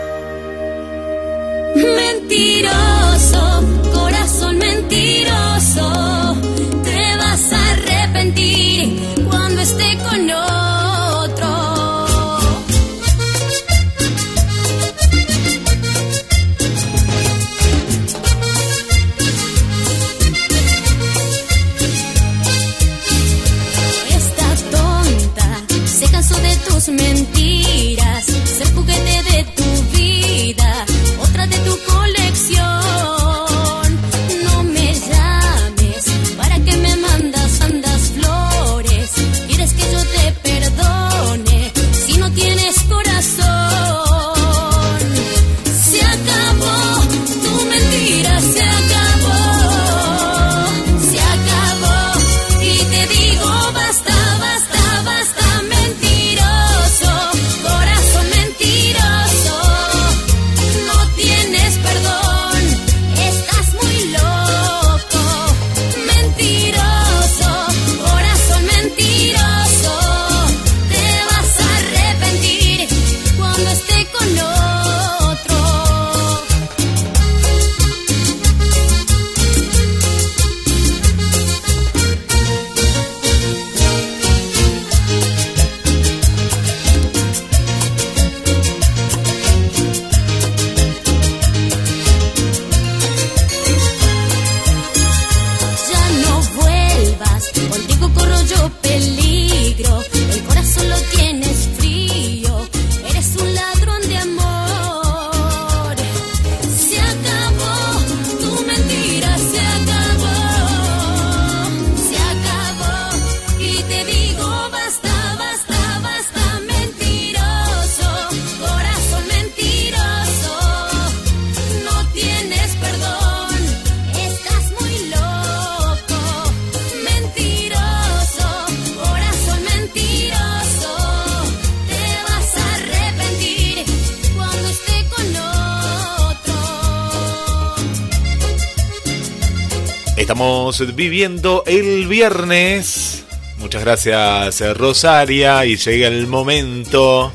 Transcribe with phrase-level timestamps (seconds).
[140.94, 143.24] Viviendo el viernes.
[143.58, 147.32] Muchas gracias Rosaria y llega el momento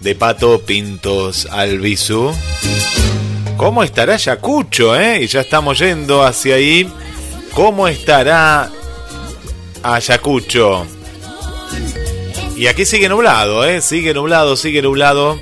[0.00, 2.32] de Pato Pintos Albizu.
[3.56, 5.22] ¿Cómo estará Yacucho, eh?
[5.22, 6.86] Y ya estamos yendo hacia ahí.
[7.54, 8.70] ¿Cómo estará
[9.82, 10.86] Ayacucho?
[12.56, 13.80] Y aquí sigue nublado, ¿eh?
[13.80, 15.40] Sigue nublado, sigue nublado.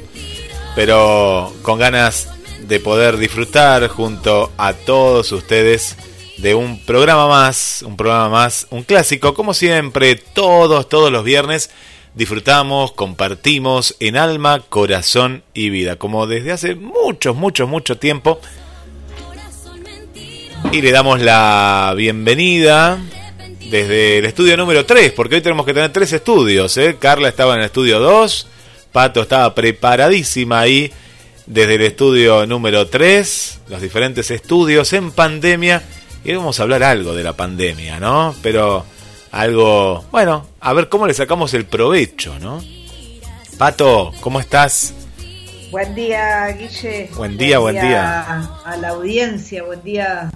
[0.76, 2.28] Pero con ganas
[2.60, 5.96] de poder disfrutar junto a todos ustedes
[6.42, 11.70] de un programa más, un programa más, un clásico, como siempre, todos, todos los viernes
[12.14, 18.41] disfrutamos, compartimos en alma, corazón y vida, como desde hace mucho, mucho, mucho tiempo.
[20.72, 22.98] Y le damos la bienvenida
[23.70, 26.76] desde el estudio número 3, porque hoy tenemos que tener tres estudios.
[26.76, 26.97] ¿eh?
[26.98, 28.48] Carla estaba en el estudio 2,
[28.91, 30.92] Pato estaba preparadísima ahí
[31.47, 35.84] desde el estudio número 3, los diferentes estudios en pandemia
[36.25, 38.34] y vamos a hablar algo de la pandemia, ¿no?
[38.43, 38.84] Pero
[39.33, 42.62] algo, bueno, a ver cómo le sacamos el provecho, ¿no?
[43.59, 44.94] Pato, ¿cómo estás?
[45.71, 47.10] Buen día, Guille.
[47.16, 48.22] Buen día, buen, día,
[48.65, 50.31] A, la audiencia, buen día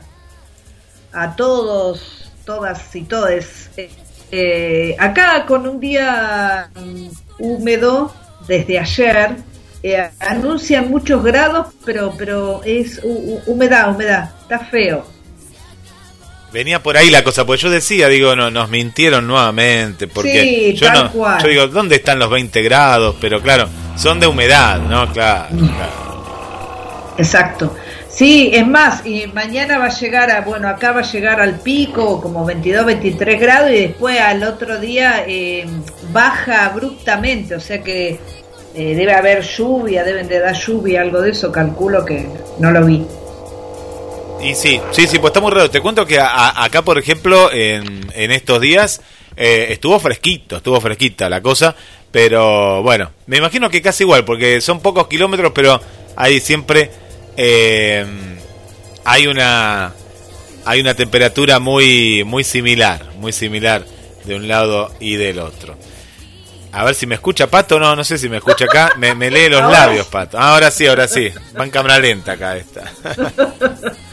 [1.12, 3.70] a todos, todas y todes.
[4.32, 6.70] Eh, acá con un día
[7.38, 8.12] húmedo
[8.48, 9.36] desde ayer,
[9.82, 13.00] eh, anuncian muchos grados, pero, pero es
[13.46, 15.15] humedad, humedad, está feo.
[16.52, 20.90] Venía por ahí la cosa, porque yo decía, digo, no, nos mintieron nuevamente, porque yo
[20.92, 23.16] no, yo digo, ¿dónde están los 20 grados?
[23.20, 25.12] Pero claro, son de humedad, ¿no?
[25.12, 25.48] Claro,
[27.18, 27.74] Exacto.
[28.08, 31.60] Sí, es más, y mañana va a llegar a, bueno, acá va a llegar al
[31.60, 35.66] pico, como 22, 23 grados, y después al otro día eh,
[36.12, 38.18] baja abruptamente, o sea que
[38.74, 42.26] eh, debe haber lluvia, deben de dar lluvia, algo de eso, calculo que
[42.58, 43.06] no lo vi.
[44.42, 45.70] Y sí, sí, sí, pues está muy raro.
[45.70, 49.00] Te cuento que acá, por ejemplo, en, en estos días
[49.36, 51.74] eh, estuvo fresquito, estuvo fresquita la cosa,
[52.10, 55.80] pero bueno, me imagino que casi igual, porque son pocos kilómetros, pero
[56.16, 56.90] hay siempre
[57.36, 58.06] eh,
[59.04, 59.92] hay una
[60.64, 63.84] hay una temperatura muy muy similar, muy similar
[64.24, 65.76] de un lado y del otro.
[66.72, 68.92] A ver si me escucha Pato, no, no sé si me escucha acá.
[68.98, 70.38] Me, me lee los labios, Pato.
[70.38, 71.30] Ahora sí, ahora sí.
[71.58, 72.92] Va en cámara lenta acá esta.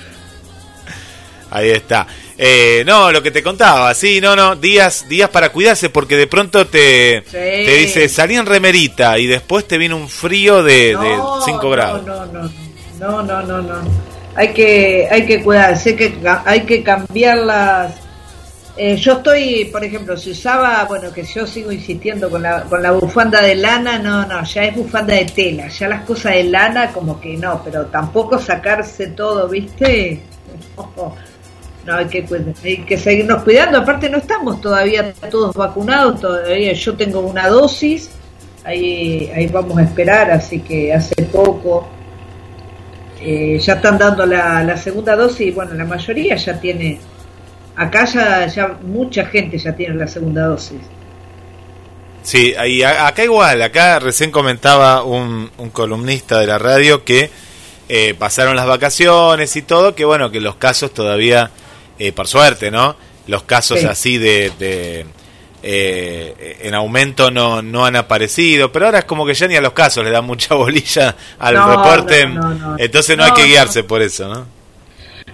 [1.54, 2.08] Ahí está.
[2.36, 6.26] Eh, no, lo que te contaba, sí, no, no, días, días para cuidarse porque de
[6.26, 10.98] pronto te, te dice salí en remerita y después te viene un frío de
[11.46, 12.04] 5 grados.
[12.04, 12.50] No, no,
[13.00, 13.76] no, no, no, no,
[14.36, 17.94] Hay que, hay que cuidarse, hay que, hay que cambiar las,
[18.76, 22.82] eh, yo estoy, por ejemplo, si usaba, bueno, que yo sigo insistiendo con la, con
[22.82, 26.46] la bufanda de lana, no, no, ya es bufanda de tela, ya las cosas de
[26.46, 30.22] lana como que no, pero tampoco sacarse todo, ¿viste?
[30.76, 31.16] No,
[31.88, 32.26] hay que,
[32.64, 36.74] hay que seguirnos cuidando, aparte no estamos todavía todos vacunados, todavía.
[36.74, 38.10] Yo tengo una dosis,
[38.64, 41.88] ahí, ahí vamos a esperar, así que hace poco
[43.20, 47.00] eh, ya están dando la, la segunda dosis, bueno, la mayoría ya tiene
[47.76, 50.80] acá ya, ya mucha gente ya tiene la segunda dosis.
[52.22, 57.30] Sí, y acá igual, acá recién comentaba un, un columnista de la radio que
[57.90, 61.52] eh, pasaron las vacaciones y todo, que bueno, que los casos todavía,
[62.00, 62.96] eh, por suerte, ¿no?
[63.28, 65.06] Los casos así de, de
[65.66, 69.62] eh, en aumento no, no han aparecido, pero ahora es como que ya ni a
[69.62, 72.28] los casos le dan mucha bolilla al reporte,
[72.78, 74.46] entonces no hay que guiarse por eso, ¿no?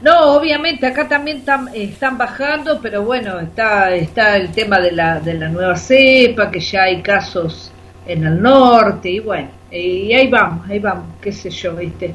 [0.04, 5.34] No, obviamente acá también están bajando, pero bueno, está está el tema de la, de
[5.34, 7.72] la nueva cepa, que ya hay casos
[8.06, 12.14] en el norte, y bueno, y ahí vamos, ahí vamos, qué sé yo, viste.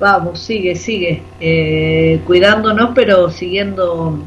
[0.00, 4.18] Vamos, sigue, sigue, eh, cuidándonos, pero siguiendo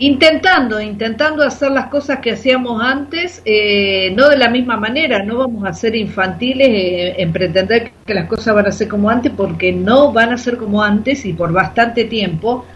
[0.00, 5.38] intentando, intentando hacer las cosas que hacíamos antes, eh, no de la misma manera, no
[5.38, 9.32] vamos a ser infantiles eh, en pretender que las cosas van a ser como antes,
[9.34, 12.66] porque no van a ser como antes y por bastante tiempo.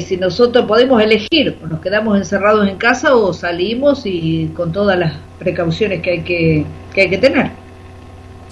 [0.00, 5.14] Si nosotros podemos elegir, nos quedamos encerrados en casa o salimos y con todas las
[5.38, 7.50] precauciones que hay que, que, hay que tener.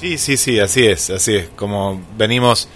[0.00, 2.69] Sí, sí, sí, así es, así es, como venimos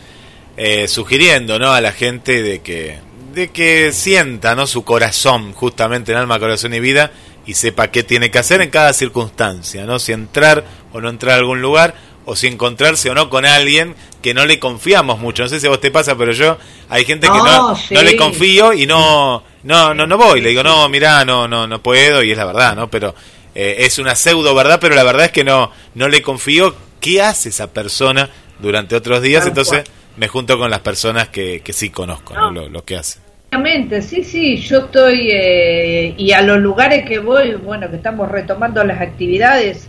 [0.86, 1.72] sugiriendo ¿no?
[1.72, 2.98] a la gente de que
[3.32, 4.66] de que sienta ¿no?
[4.66, 7.12] su corazón, justamente en alma, corazón y vida,
[7.46, 9.98] y sepa qué tiene que hacer en cada circunstancia, ¿no?
[9.98, 13.96] Si entrar o no entrar a algún lugar, o si encontrarse o no con alguien
[14.22, 15.42] que no le confiamos mucho.
[15.42, 16.56] No sé si a vos te pasa, pero yo
[16.88, 20.40] hay gente que no, no le confío y no, no, no, no voy.
[20.40, 22.88] Le digo, no, mirá, no, no, no puedo, y es la verdad, ¿no?
[22.88, 23.14] Pero
[23.56, 27.20] eh, es una pseudo verdad, pero la verdad es que no, no le confío qué
[27.20, 29.84] hace esa persona durante otros días, entonces
[30.16, 32.50] me junto con las personas que, que sí conozco, ¿no?
[32.50, 33.20] Lo, lo que hacen.
[33.50, 38.30] Obviamente, sí, sí, yo estoy, eh, y a los lugares que voy, bueno, que estamos
[38.30, 39.88] retomando las actividades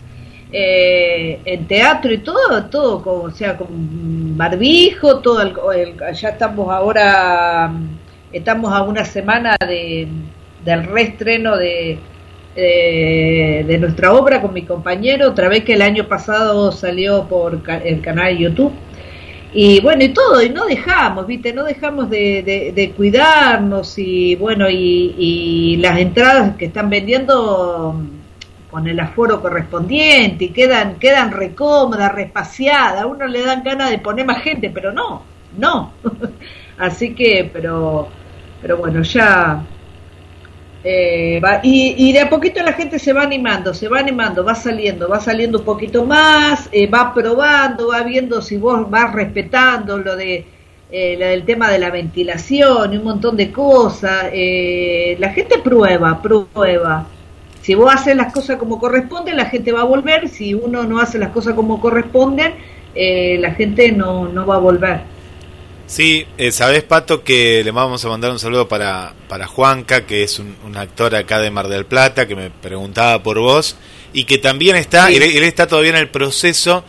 [0.52, 5.40] eh, en teatro y todo, todo, como, o sea, con barbijo, todo,
[5.72, 7.72] el, ya estamos ahora,
[8.32, 10.08] estamos a una semana de,
[10.64, 11.98] del reestreno de,
[12.56, 17.60] eh, de nuestra obra con mi compañero, otra vez que el año pasado salió por
[17.84, 18.72] el canal YouTube
[19.56, 21.52] y bueno, y todo, y no dejamos, ¿viste?
[21.52, 28.00] No dejamos de, de, cuidarnos y bueno, y, las entradas que están vendiendo
[28.68, 33.98] con el aforo correspondiente y quedan, quedan recómodas, respaciadas, a uno le dan ganas de
[33.98, 35.22] poner más gente, pero no,
[35.56, 35.92] no.
[36.78, 38.08] Así que, pero,
[38.60, 39.62] pero bueno, ya
[40.86, 45.08] eh, y, de a poquito la gente se va animando, se va animando, va saliendo,
[45.08, 50.14] va saliendo un poquito más, eh, va probando, va viendo si vos vas respetando lo
[50.14, 50.44] de
[50.90, 54.24] eh, del tema de la ventilación y un montón de cosas.
[54.24, 57.06] la gente prueba, prueba.
[57.62, 60.28] Si vos haces las cosas como corresponden, la gente va a volver.
[60.28, 62.54] Si uno no hace las cosas como corresponden,
[62.94, 65.13] la gente no, no va a volver.
[65.86, 70.22] Sí, eh, sabes Pato que le vamos a mandar un saludo para, para Juanca, que
[70.22, 73.76] es un, actor acá de Mar del Plata, que me preguntaba por vos,
[74.12, 76.84] y que también está, él, está todavía en el proceso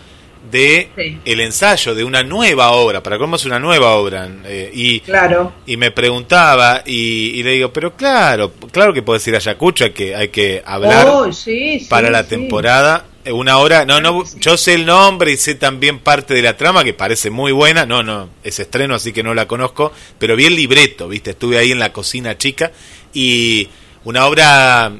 [0.50, 5.02] de el ensayo de una nueva obra, para cómo es una nueva obra, eh, y,
[5.02, 5.54] claro.
[5.66, 10.16] y me preguntaba, y, le digo, pero claro, claro que puedes ir a Ayacucho, que
[10.16, 11.30] hay que hablar oh,
[11.90, 16.34] para la temporada, una hora, no, no, yo sé el nombre y sé también parte
[16.34, 19.48] de la trama que parece muy buena, no, no, es estreno así que no la
[19.48, 22.72] conozco, pero vi el libreto, viste, estuve ahí en la cocina chica
[23.14, 23.70] y
[24.04, 24.92] una obra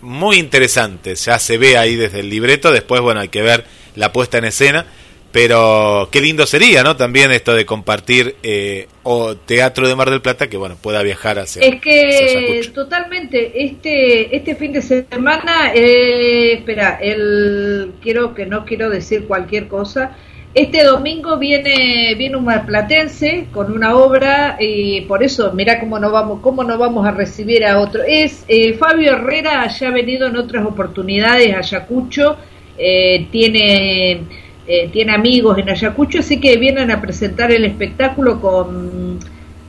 [0.00, 4.12] muy interesante, ya se ve ahí desde el libreto, después bueno, hay que ver la
[4.12, 4.86] puesta en escena,
[5.34, 6.94] pero qué lindo sería, ¿no?
[6.94, 11.40] También esto de compartir eh, o teatro de Mar del Plata que, bueno, pueda viajar
[11.40, 11.60] hacia.
[11.60, 18.88] Es que totalmente, este este fin de semana, eh, espera, el quiero que no quiero
[18.88, 20.16] decir cualquier cosa.
[20.54, 26.12] Este domingo viene viene un marplatense con una obra y por eso mira cómo no
[26.12, 28.04] vamos cómo no vamos a recibir a otro.
[28.06, 32.36] Es eh, Fabio Herrera ya ha venido en otras oportunidades a Ayacucho,
[32.78, 39.18] eh, tiene eh, tiene amigos en Ayacucho, así que vienen a presentar el espectáculo con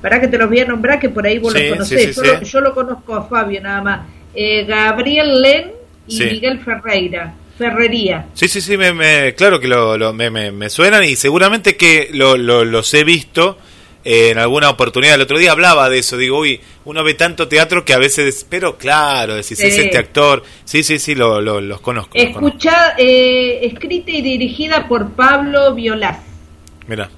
[0.01, 2.01] para que te los voy a nombrar que por ahí vos Sí, los conocés.
[2.01, 2.33] sí, sí, yo.
[2.33, 4.07] Lo, yo lo conozco a Fabio nada más.
[4.35, 5.71] Eh, Gabriel Len
[6.07, 6.19] y.
[6.23, 7.33] Miguel Ferreira.
[7.57, 8.25] Ferrería.
[8.33, 11.75] Sí, sí, sí, me, me- claro que lo, lo- me, me- me suenan y seguramente
[11.77, 13.57] que lo, lo- los he visto
[14.05, 15.15] eh, en alguna oportunidad.
[15.15, 18.45] El otro día hablaba de eso, digo, uy, uno ve tanto teatro que a veces,
[18.50, 19.55] pero claro, es Sí.
[19.59, 20.43] este actor.
[20.63, 22.12] Sí, sí, sí, lo, lo- los conozco.
[22.15, 22.47] los conozco.
[22.47, 26.19] Escucha, eh, escrita y dirigida por Pablo Violás.
[26.88, 27.09] Mira,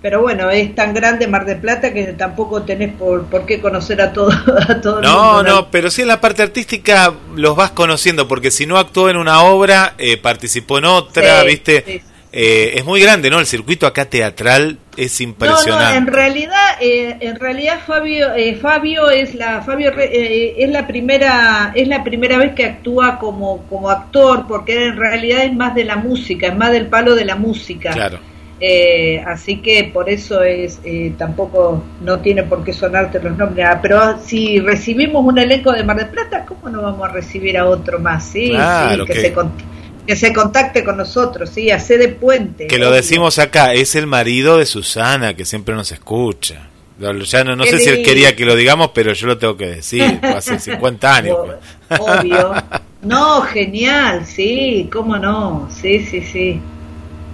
[0.00, 4.00] Pero bueno, es tan grande Mar del Plata que tampoco tenés por, por qué conocer
[4.00, 5.42] a todo, a todo el no, mundo.
[5.42, 9.16] no, pero sí en la parte artística los vas conociendo, porque si no actuó en
[9.16, 11.84] una obra, eh, participó en otra, Sí, ¿viste?
[11.84, 12.00] sí.
[12.30, 13.40] Eh, es muy grande, ¿no?
[13.40, 15.96] El circuito acá teatral es No, no, impresionante.
[15.96, 21.72] en realidad, eh, en realidad Fabio, eh, Fabio es la Fabio eh, es la primera
[21.74, 25.84] es la primera vez que actúa como como actor, porque en realidad es más de
[25.84, 27.92] la música, es más del palo de la música.
[27.92, 28.18] Claro.
[28.60, 33.66] Eh, así que por eso es eh, tampoco no tiene por qué sonarte los nombres.
[33.70, 37.56] Ah, pero si recibimos un elenco de Mar del Plata, ¿cómo no vamos a recibir
[37.56, 38.24] a otro más?
[38.24, 39.32] Sí, Claro, sí, que, se
[40.08, 42.66] que se contacte con nosotros, sí, hace de puente.
[42.66, 46.68] Que lo decimos acá, es el marido de Susana, que siempre nos escucha.
[46.98, 49.66] Ya no, no sé si él quería que lo digamos, pero yo lo tengo que
[49.66, 50.18] decir.
[50.22, 51.36] Hace 50 años.
[51.88, 52.00] pues.
[52.00, 52.54] Obvio.
[53.00, 56.60] No, genial, sí, cómo no, sí, sí, sí.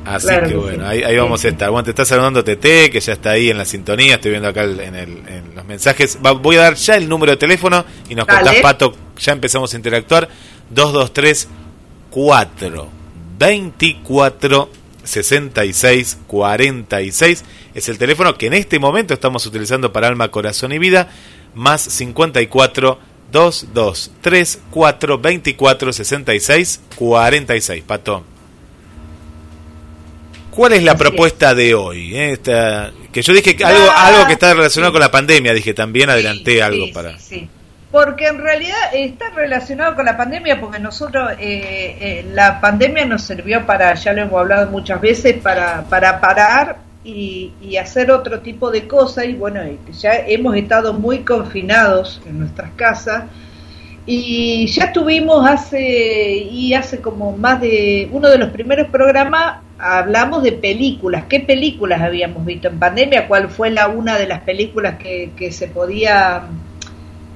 [0.05, 0.91] Así Claro que que bueno, sí.
[0.91, 1.71] ahí, ahí vamos a estar.
[1.71, 4.17] Bueno, te está saludando TT, que ya está ahí en la sintonía.
[4.17, 6.19] Estoy viendo acá el- en, el- en los mensajes.
[6.23, 8.41] Va- voy a dar ya el número de teléfono y nos Dale.
[8.43, 8.95] contás, Pato.
[9.19, 10.29] Ya empezamos a interactuar.
[10.69, 11.49] 223
[12.15, 12.89] 4
[13.39, 14.71] 24
[15.03, 17.45] 66 46
[17.75, 21.09] es el teléfono que en este momento estamos utilizando para Alma, Corazón y Vida.
[21.57, 22.99] Más 54
[23.33, 27.83] 223 4 24 66 46.
[27.83, 28.25] Pato.
[30.53, 32.15] ¿Cuál es la Así propuesta de hoy?
[32.17, 32.33] eh?
[32.33, 34.95] Esta- que yo dije que algo, Ah, algo que está relacionado sí.
[34.95, 37.19] con la pandemia, dije también adelanté Sí, algo sí, para...
[37.95, 43.23] Porque en realidad está relacionado con la pandemia, porque nosotros, eh, eh, la pandemia nos
[43.23, 48.41] sirvió para, ya lo hemos hablado muchas veces, para, para parar y, y hacer otro
[48.41, 49.27] tipo de cosas.
[49.27, 49.61] Y bueno,
[49.93, 53.27] ya hemos estado muy confinados en nuestras casas.
[54.07, 60.43] Y ya tuvimos hace, y hace como más de, uno de los primeros programas, hablamos
[60.43, 61.27] de películas.
[61.29, 63.29] ¿Qué películas habíamos visto en pandemia?
[63.29, 66.43] ¿Cuál fue la una de las películas que, que se podía,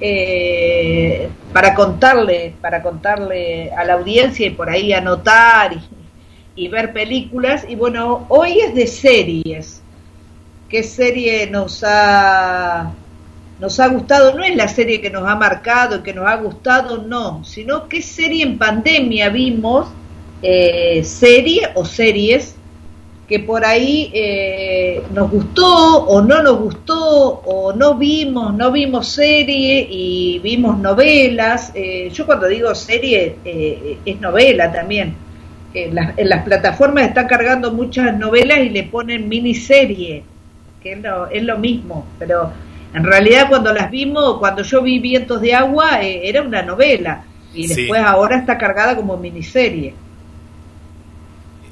[0.01, 5.81] eh, para contarle, para contarle a la audiencia y por ahí anotar y,
[6.55, 7.65] y ver películas?
[7.67, 9.81] Y bueno, hoy es de series.
[10.67, 12.93] ¿Qué serie nos ha
[13.59, 16.99] nos ha gustado, no es la serie que nos ha marcado, que nos ha gustado,
[16.99, 19.87] no, sino qué serie en pandemia vimos,
[20.41, 22.55] eh, serie o series
[23.29, 26.97] que por ahí eh, nos gustó o no nos gustó
[27.45, 31.71] o no vimos, no vimos serie y vimos novelas.
[31.75, 35.13] Eh, yo cuando digo serie eh, es novela también.
[35.75, 40.23] En las, en las plataformas están cargando muchas novelas y le ponen miniserie,
[40.81, 42.51] que es lo, es lo mismo, pero
[42.95, 47.23] en realidad cuando las vimos, cuando yo vi Vientos de Agua, eh, era una novela
[47.53, 47.75] y Sí.
[47.81, 49.93] después ahora está cargada como miniserie.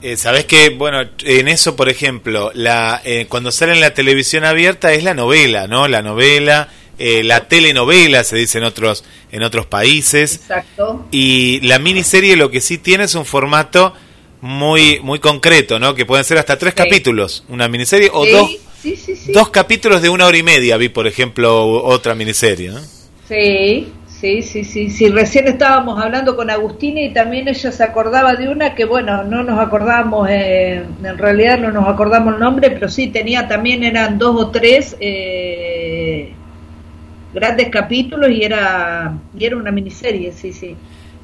[0.01, 4.45] Eh, Sabes que, bueno, en eso, por ejemplo, la, eh, cuando sale en la televisión
[4.45, 5.87] abierta es la novela, ¿no?
[5.87, 10.35] La novela, eh, la telenovela, se dice en otros, en otros países.
[10.35, 11.07] Exacto.
[11.11, 13.93] Y la miniserie lo que sí tiene es un formato
[14.41, 15.95] muy, muy concreto, ¿no?
[15.95, 16.83] Que pueden ser hasta tres Sí.
[16.83, 18.51] capítulos, una miniserie, o Sí, dos,
[18.83, 19.31] sí, sí, sí.
[19.31, 22.79] dos capítulos de una hora y media, vi, por ejemplo, otra miniserie, ¿no?
[23.27, 23.87] Sí,
[24.19, 25.09] sí, sí, sí, sí.
[25.09, 29.43] Recién estábamos hablando con Agustina y también ella se acordaba de una que, bueno, no
[29.43, 34.17] nos acordamos, eh, en realidad no nos acordamos el nombre, pero sí tenía también, eran
[34.17, 36.33] dos o tres eh,
[37.33, 40.75] grandes capítulos y era, y era una miniserie, sí, sí.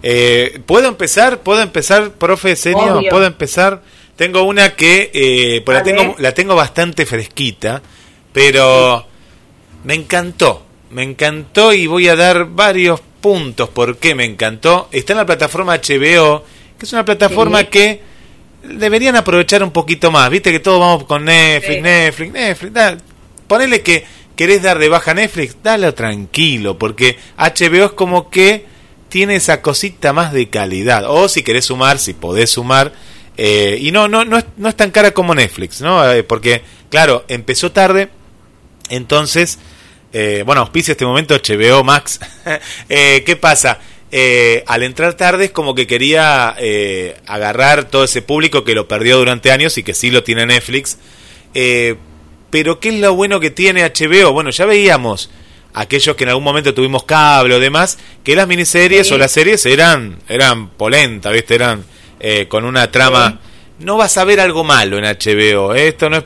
[0.04, 1.40] Eh, ¿Puedo empezar?
[1.40, 2.56] ¿Puedo empezar, profe?
[2.74, 3.10] Obvio.
[3.10, 3.82] ¿Puedo empezar?
[4.18, 7.82] Tengo una que eh, pues la, tengo, la tengo bastante fresquita,
[8.32, 9.06] pero
[9.86, 10.64] me encantó.
[10.94, 14.90] Me encantó y voy a dar varios puntos por qué me encantó.
[14.92, 16.44] Está en la plataforma HBO,
[16.78, 17.66] que es una plataforma Sí.
[17.68, 18.02] que
[18.64, 20.30] deberían aprovechar un poquito más.
[20.30, 21.82] Viste que todos vamos con Netflix, Sí.
[21.82, 22.74] Netflix, Netflix.
[22.74, 22.98] da-
[23.48, 28.66] ponele que querés dar de baja Netflix, dalo tranquilo, porque HBO es como que
[29.10, 31.04] tiene esa cosita más de calidad.
[31.08, 32.94] O si querés sumar, si podés sumar,
[33.36, 36.08] Eh, y no, no, no es, no es tan cara como Netflix, ¿no?
[36.12, 38.10] Eh, porque, claro, empezó tarde,
[38.90, 39.58] entonces,
[40.13, 42.20] eh, bueno, auspicia este momento HBO Max.
[42.89, 43.79] Eh, ¿Qué pasa?
[44.12, 48.88] Eh, al entrar tarde es como que quería eh, agarrar todo ese público que lo
[48.88, 50.98] perdió durante años y que sí lo tiene Netflix.
[52.50, 54.32] Pero ¿qué es lo bueno que tiene HBO?
[54.34, 55.32] Bueno, ya veíamos
[55.74, 59.13] aquellos que en algún momento tuvimos cable o demás, que las miniseries Sí.
[59.15, 61.55] o las series eran eran polentas, ¿viste?
[61.55, 61.84] Eran
[62.48, 63.39] con una trama...
[63.79, 66.24] No vas a ver algo malo en HBO, esto no es...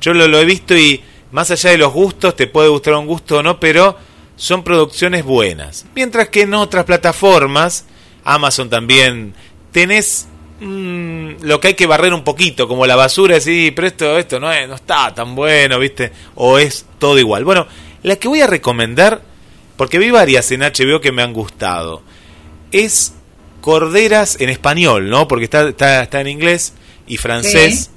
[0.00, 1.00] Yo lo, lo he visto y
[1.32, 3.96] más allá de los gustos, te puede gustar un gusto o no, pero
[4.36, 5.86] son producciones buenas.
[5.94, 7.84] Mientras que en otras plataformas,
[8.24, 9.34] Amazon también,
[9.72, 10.26] tenés
[10.60, 14.40] mm, lo que hay que barrer un poquito, como la basura, decir, pero esto, esto
[14.40, 16.12] no, es, no está tan bueno, ¿viste?
[16.34, 17.44] O es todo igual.
[17.44, 17.66] Bueno,
[18.02, 19.22] la que voy a recomendar,
[19.76, 22.02] porque vi varias en HBO que me han gustado,
[22.72, 23.14] es
[23.60, 25.28] Corderas en español, ¿no?
[25.28, 26.72] Porque está, está, está en inglés
[27.06, 27.90] y francés.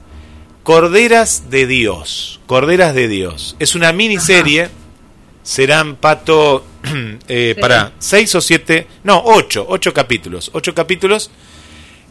[0.64, 2.40] Corderas de Dios.
[2.46, 3.56] Corderas de Dios.
[3.60, 4.70] Es una miniserie.
[5.44, 6.66] Serán, Pato,
[7.28, 7.62] eh, Sí.
[7.62, 10.50] para seis o siete, no, ocho, ocho capítulos.
[10.54, 11.30] Ocho capítulos.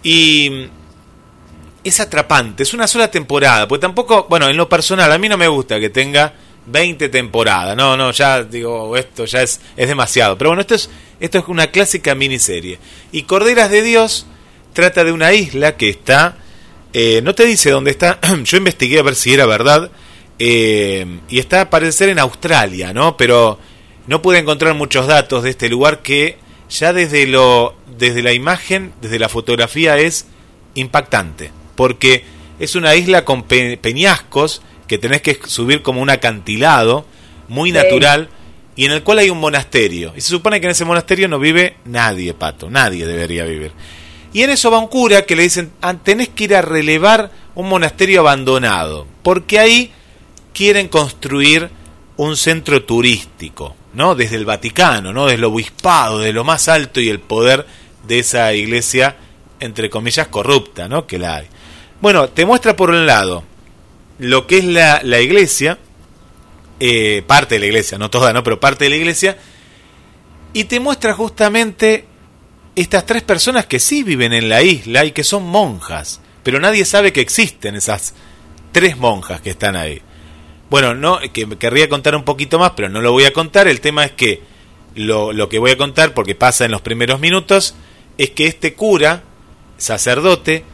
[0.02, 0.68] Y
[1.82, 2.62] es atrapante.
[2.62, 3.66] Es una sola temporada.
[3.66, 6.34] Porque tampoco, bueno, en lo personal, a mí no me gusta que tenga
[6.66, 7.74] 20 temporadas.
[7.74, 10.36] No, no, ya digo, esto ya es, es demasiado.
[10.36, 10.90] Pero bueno, esto es,
[11.20, 12.78] esto es una clásica miniserie.
[13.12, 14.26] Y Corderas de Dios
[14.74, 16.36] trata de una isla que está
[16.92, 18.18] eh, no te dice dónde está.
[18.44, 19.90] Yo investigué a ver si era verdad.
[20.38, 23.16] eh, y está a parecer en Australia, ¿no?
[23.16, 23.58] Pero
[24.06, 26.38] no pude encontrar muchos datos de este lugar que
[26.70, 30.26] ya desde lo desde la imagen, desde la fotografía es
[30.74, 32.24] impactante, porque
[32.58, 37.04] es una isla con pe- peñascos que tenés que subir como un acantilado
[37.48, 37.76] muy Sí.
[37.76, 38.28] natural
[38.74, 40.12] y en el cual hay un monasterio.
[40.16, 43.72] Y se supone que en ese monasterio no vive nadie, pato, nadie debería vivir.
[44.32, 47.30] Y en eso va un cura que le dicen, "Ah, tenés que ir a relevar
[47.54, 49.92] un monasterio abandonado, porque ahí
[50.54, 51.70] quieren construir
[52.16, 54.14] un centro turístico, ¿no?
[54.14, 55.24] Desde el Vaticano, ¿no?
[55.26, 57.66] Desde el obispado, de lo más alto y el poder
[58.06, 59.16] de esa iglesia,
[59.60, 61.06] entre comillas, corrupta, ¿no?
[61.06, 61.46] Que la hay.
[62.00, 63.44] Bueno, te muestra por un lado
[64.18, 65.78] lo que es la, la iglesia,
[66.80, 68.42] eh, parte de la iglesia, no toda, ¿no?
[68.42, 69.36] Pero parte de la iglesia,
[70.52, 72.06] y te muestra justamente
[72.74, 76.84] estas tres personas que sí viven en la isla y que son monjas, pero nadie
[76.84, 78.14] sabe que existen esas
[78.72, 80.00] tres monjas que están ahí.
[80.70, 83.68] Bueno, no, que querría contar un poquito más, pero no lo voy a contar.
[83.68, 84.42] El tema es que
[84.94, 87.74] lo, lo que voy a contar, porque pasa en los primeros minutos,
[88.16, 89.22] es que este cura,
[89.76, 90.64] sacerdote,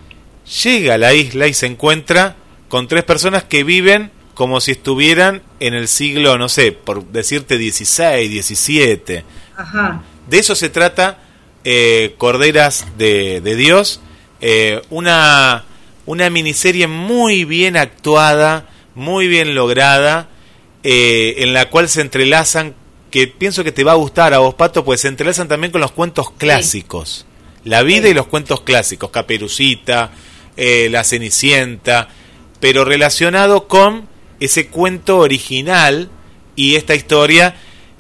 [0.63, 2.37] llega a la isla y se encuentra
[2.69, 7.59] con tres personas que viven como si estuvieran en el siglo, no sé, por decirte
[7.59, 9.25] 16, 17.
[9.57, 10.03] Ajá.
[10.29, 11.19] De eso se trata
[11.71, 14.01] eh, Corderas de, de Dios,
[14.41, 15.67] eh, una,
[16.07, 20.31] una miniserie muy bien actuada, muy bien lograda,
[20.83, 22.75] eh, en la cual se entrelazan,
[23.11, 25.83] que pienso que te va a gustar a vos, Pato, pues se entrelazan también con
[25.83, 27.27] los cuentos clásicos.
[27.65, 28.13] La vida Sí.
[28.13, 30.13] y los cuentos clásicos, Caperucita,
[30.57, 32.09] La Cenicienta,
[32.61, 34.09] pero relacionado con
[34.41, 36.09] ese cuento original
[36.57, 37.57] y esta historia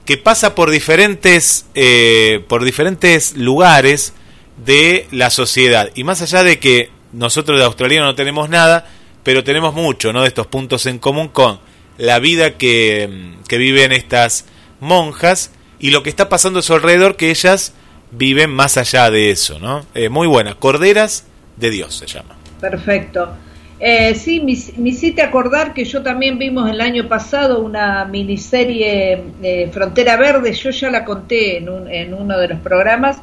[0.09, 4.15] que pasa por diferentes eh, por diferentes lugares
[4.57, 5.91] de la sociedad.
[5.97, 8.87] Y más allá de que nosotros de australiano no tenemos nada
[9.23, 11.61] pero tenemos mucho no de estos puntos en común con
[11.99, 14.47] la vida que, mm, que viven estas
[14.81, 17.75] monjas y lo que está pasando a su alrededor que ellas
[18.11, 21.27] viven más allá de eso no Eh, muy buena corderas
[21.59, 22.35] de Dios se llama.
[22.63, 23.29] Perfecto.
[23.81, 29.23] Eh, sí, me, me hiciste acordar que yo también vimos el año pasado una miniserie
[29.41, 33.23] eh, Frontera Verde, yo ya la conté en, un, en uno de los programas,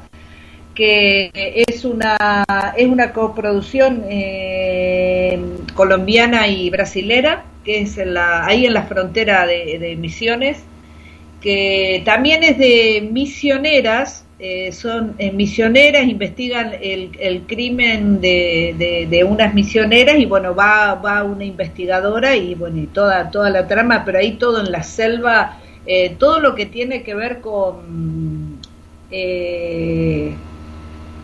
[0.74, 1.32] que
[1.68, 2.18] es una,
[2.78, 5.40] es una coproducción eh,
[5.74, 10.64] colombiana y brasilera, que es en la, ahí en la frontera de, de Misiones,
[11.42, 19.24] que también es de misioneras, eh, son eh, misioneras, investigan el, el crimen de, de,
[19.24, 24.04] unas misioneras y bueno, va, va una investigadora y bueno, y toda, toda la trama,
[24.04, 28.60] pero ahí todo en la selva, eh, todo lo que tiene que ver con...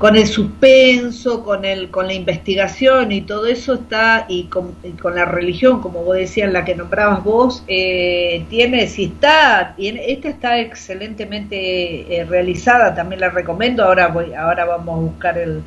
[0.02, 4.94] Con el suspenso, con el, con la investigación y todo eso está, y con, y
[4.94, 10.12] con la religión, como vos decías, la que nombrabas vos, eh, tiene, si está, tiene,
[10.12, 15.62] esta está excelentemente eh, realizada, también la recomiendo, ahora voy, ahora vamos a buscar el,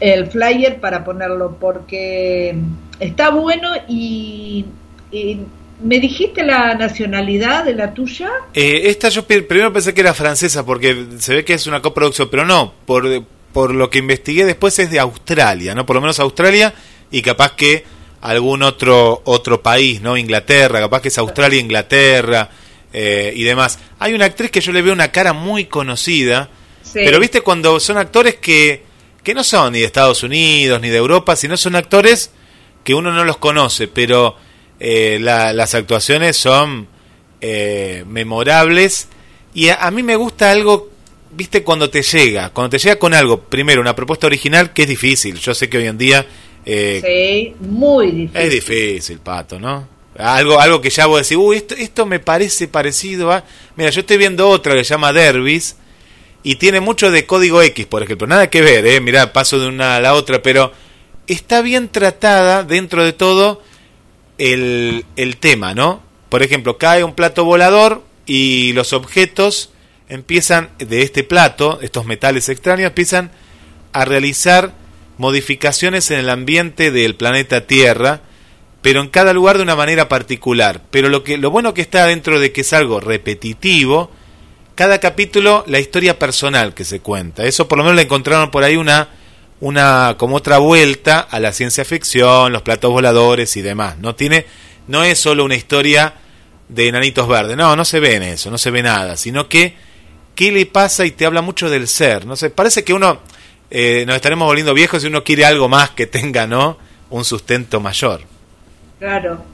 [0.00, 2.56] el flyer para ponerlo, porque
[2.98, 4.64] está bueno y,
[5.10, 5.40] y
[5.82, 8.30] ¿Me dijiste la nacionalidad de la tuya?
[8.54, 12.28] Eh, esta yo primero pensé que era francesa porque se ve que es una coproducción,
[12.30, 15.84] pero no, por, por lo que investigué después es de Australia, ¿no?
[15.84, 16.72] Por lo menos Australia
[17.10, 17.84] y capaz que
[18.20, 20.16] algún otro otro país, ¿no?
[20.16, 22.48] Inglaterra, capaz que es Australia, Inglaterra
[22.92, 23.80] eh, y demás.
[23.98, 26.48] Hay una actriz que yo le veo una cara muy conocida,
[26.94, 28.84] pero viste cuando son actores que,
[29.24, 32.30] que no son ni de Estados Unidos ni de Europa, sino son actores
[32.84, 34.36] que uno no los conoce, pero
[34.84, 36.88] eh, las actuaciones son
[37.40, 39.06] eh, memorables
[39.54, 40.90] y a, mí me gusta algo,
[41.30, 44.88] viste, cuando te llega, cuando te llega con algo, primero una propuesta original que es
[44.88, 46.26] difícil, yo sé que hoy en día...
[46.66, 48.40] Eh, sí, muy difícil.
[48.42, 49.86] Es difícil, Pato, ¿no?
[50.18, 53.44] Algo, algo que ya vos decís, uy, esto, esto me parece parecido a...
[53.76, 55.76] Mira, yo estoy viendo otra que se llama Derbis
[56.42, 58.26] y tiene mucho de código X, por ejemplo.
[58.26, 59.00] Nada que ver, ¿eh?
[59.00, 60.72] Mirá, paso de una a la otra, pero
[61.28, 63.62] está bien tratada dentro de todo
[64.42, 66.02] el, el tema, ¿no?
[66.28, 69.70] Por ejemplo, cae un plato volador y los objetos
[70.08, 73.30] empiezan de este plato, estos metales extraños, empiezan
[73.92, 74.72] a realizar
[75.16, 78.22] modificaciones en el ambiente del planeta Tierra,
[78.80, 80.82] pero en cada lugar de una manera particular.
[80.90, 84.10] Pero lo que lo bueno que está dentro de que es algo repetitivo,
[84.74, 87.44] cada capítulo la historia personal que se cuenta.
[87.44, 89.08] Eso por lo menos le encontraron por ahí una
[89.62, 93.96] una como otra vuelta a la ciencia ficción, los platos voladores y demás.
[93.98, 94.44] No tiene
[94.88, 96.14] no es solo una historia
[96.68, 97.56] de enanitos verdes.
[97.56, 99.76] No, no se ve en eso, no se ve nada, sino que
[100.34, 102.26] qué le pasa y te habla mucho del ser.
[102.26, 103.20] No sé, parece que uno
[103.70, 106.76] eh, nos estaremos volviendo viejos y uno quiere algo más que tenga, ¿no?
[107.08, 108.22] Un sustento mayor.
[108.98, 109.44] Claro,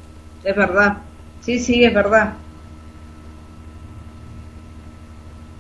[0.42, 0.97] es verdad.
[1.44, 2.33] Sí, sí, es verdad.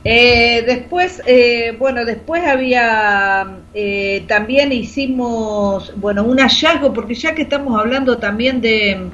[0.04, 7.42] Eh, después, eh, bueno, después había, eh, también hicimos, bueno, un hallazgo, porque ya que
[7.42, 9.10] estamos hablando también de,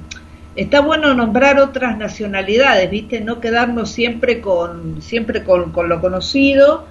[0.56, 3.20] está bueno nombrar otras nacionalidades, ¿viste?
[3.20, 6.86] No quedarnos siempre con, siempre con, con lo conocido.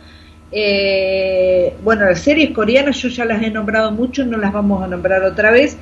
[1.83, 5.23] bueno, las series coreanas yo ya las he nombrado mucho, no las vamos a nombrar
[5.23, 5.77] otra vez.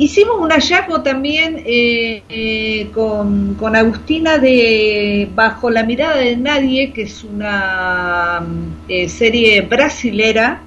[0.00, 6.92] Hicimos un hallazgo también eh, eh, con, con, Agustina de Bajo la mirada de nadie,
[6.92, 8.46] que es una
[8.86, 10.62] eh, serie brasilera,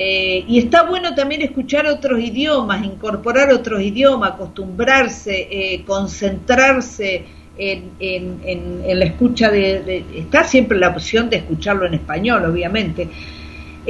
[0.00, 7.24] y está bueno también escuchar otros idiomas, incorporar otros idiomas, acostumbrarse, concentrarse
[7.56, 13.08] en, en, la escucha de, Está siempre la opción de escucharlo en español, obviamente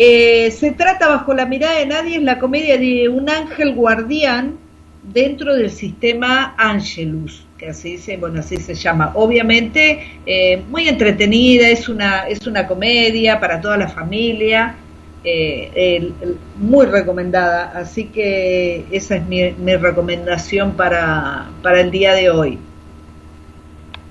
[0.00, 4.56] eh, se trata bajo la mirada de nadie, es la comedia de un ángel guardián
[5.02, 9.10] dentro del sistema Angelus, que así se, bueno, así se llama.
[9.16, 14.76] Obviamente, eh, muy entretenida, es una, es una comedia para toda la familia,
[15.24, 16.12] eh,
[16.56, 22.56] muy recomendada, así que esa es mi, recomendación para, para el día de hoy.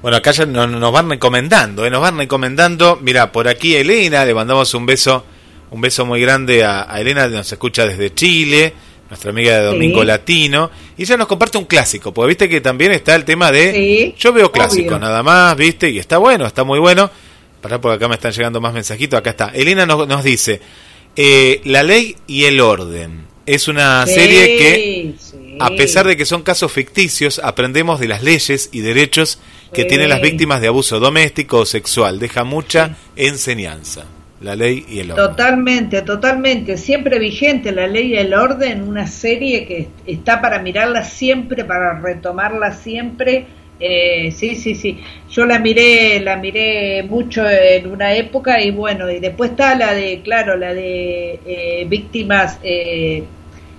[0.02, 3.00] Bueno, acá ya nos, van recomendando, nos van recomendando.
[3.02, 5.23] Mira, por aquí Elena, le mandamos un beso
[5.71, 8.73] un beso muy grande a, Elena, que nos escucha desde Chile,
[9.10, 12.91] nuestra amiga de Domingo Latino, y ella nos comparte un clásico, porque viste que también
[12.91, 14.13] está el tema de...
[14.17, 17.10] yo veo clásicos nada más, viste, y está bueno, está muy bueno.
[17.62, 19.47] Para porque acá me están llegando más mensajitos, acá está.
[19.47, 20.62] Elena nos, nos dice,
[21.15, 23.25] eh, La ley y el orden.
[23.47, 25.15] Es una serie que,
[25.60, 29.39] a pesar de que son casos ficticios, aprendemos de las leyes y derechos
[29.73, 32.19] que tienen las víctimas de abuso doméstico o sexual.
[32.19, 34.06] Deja mucha enseñanza
[34.41, 35.26] la ley y el orden.
[35.26, 36.78] Totalmente, totalmente.
[36.78, 42.00] Siempre vigente la ley y el orden, una serie que está para mirarla siempre, para
[42.00, 43.47] retomarla siempre.
[43.80, 45.00] Eh, sí, sí, sí.
[45.30, 49.93] Yo la miré, la miré mucho en una época y bueno, y después está la
[49.93, 53.23] de, claro, la de eh, víctimas, eh,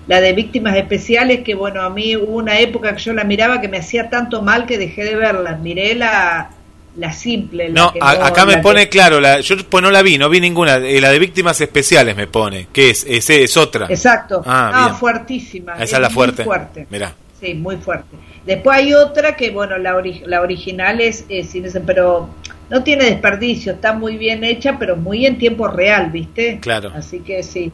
[0.07, 3.61] la de víctimas especiales que bueno, a mí hubo una época que yo la miraba
[3.61, 5.55] que me hacía tanto mal que dejé de verla.
[5.55, 6.49] Miré la
[6.99, 7.69] la simple.
[7.69, 10.99] no, acá me pone claro, la, yo pues no la vi, no vi ninguna, eh,
[10.99, 13.87] la de víctimas especiales me pone, que es, ese es otra.
[13.89, 15.73] Exacto, ah, ah fuertísima.
[15.75, 16.43] Esa es, la fuerte.
[16.43, 16.87] fuerte.
[16.89, 17.15] Mira.
[17.39, 18.17] Sí, muy fuerte.
[18.45, 22.29] Después hay otra que, bueno, la, la original es, ese, pero
[22.69, 26.59] no tiene desperdicio, está muy bien hecha, pero muy en tiempo real, ¿viste?
[26.59, 26.91] Claro.
[26.93, 27.71] Así que sí.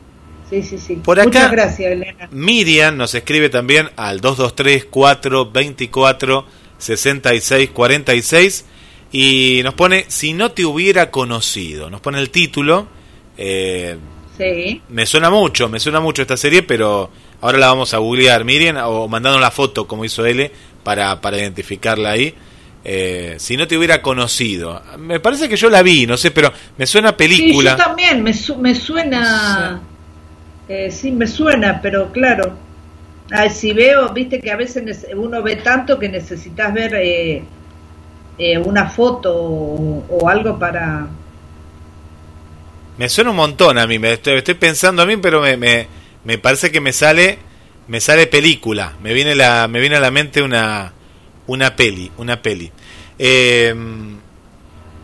[0.49, 0.95] Sí, sí, sí.
[0.97, 2.29] Por acá, Muchas gracias, Elena.
[2.29, 6.45] Miriam nos escribe también al 223 424
[6.77, 8.65] 6646
[9.11, 12.87] y nos pone, si no te hubiera conocido, nos pone el título.
[13.37, 13.97] Eh,
[14.37, 14.81] sí.
[14.89, 17.09] Me suena mucho, me suena mucho esta serie, pero
[17.41, 20.51] ahora la vamos a googlear, Miriam, o mandando la foto, como hizo él,
[20.83, 22.33] para, para identificarla ahí.
[22.87, 24.79] Eh, si no te hubiera conocido.
[24.99, 27.71] Me parece que yo la vi, no sé, pero me suena película.
[27.71, 29.81] Sí, yo también, me, me suena.
[30.69, 32.55] Eh, sí, me suena, pero claro.
[33.51, 37.43] si veo, viste que a veces uno ve tanto que necesitas ver eh,
[38.37, 41.07] eh, una foto o, algo para
[42.97, 45.87] Me suena un montón a mí, me estoy, estoy pensando a mí, pero me, me,
[46.23, 47.39] me parece que me sale
[47.87, 50.93] me sale película, me viene la me viene a la mente una
[51.47, 52.71] una peli, una peli.
[53.19, 53.73] Eh,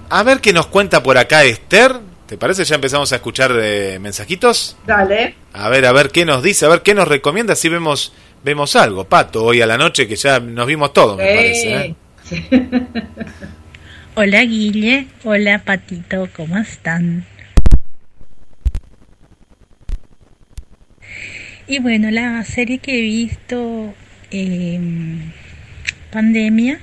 [0.09, 1.99] a ver qué nos cuenta por acá Esther.
[2.25, 2.63] ¿Te parece?
[2.63, 4.77] Ya empezamos a escuchar eh, mensajitos.
[4.85, 5.35] Dale.
[5.53, 8.13] A ver, a ver qué nos dice, a ver qué nos recomienda, si vemos
[8.43, 9.05] vemos algo.
[9.05, 11.75] Pato, hoy a la noche que ya nos vimos todos, me parece.
[11.75, 11.95] ¿eh?
[14.15, 17.25] Hola Guille, hola Patito, ¿cómo están?
[21.67, 23.93] Y bueno, la serie que he visto,
[24.31, 24.79] eh,
[26.11, 26.79] Pandemia,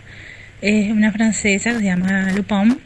[0.60, 2.78] es una francesa que se llama Lupin.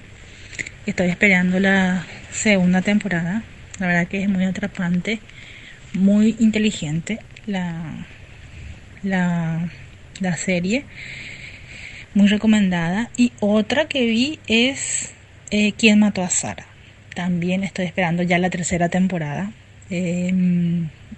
[0.87, 3.43] Estoy esperando la segunda temporada.
[3.79, 5.21] La verdad que es muy atrapante,
[5.95, 8.07] muy inteligente la,
[9.03, 9.71] la,
[10.21, 10.85] la serie.
[12.15, 13.11] Muy recomendada.
[13.17, 15.13] Y otra que vi es
[15.55, 16.65] eh, ¿Quién mató a Sara?
[17.15, 19.53] También estoy esperando ya la tercera temporada.
[19.91, 20.33] Eh,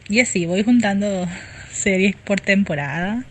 [0.09, 1.29] y así, voy juntando
[1.71, 3.23] series por temporada.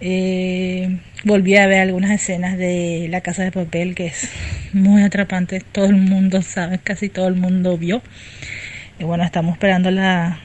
[0.00, 4.28] Eh, volví a ver algunas escenas de La Casa de Papel, que es
[4.74, 5.62] muy atrapante.
[5.72, 8.02] Todo el mundo sabe, casi todo el mundo vio.
[8.98, 10.40] Y bueno, estamos esperando la,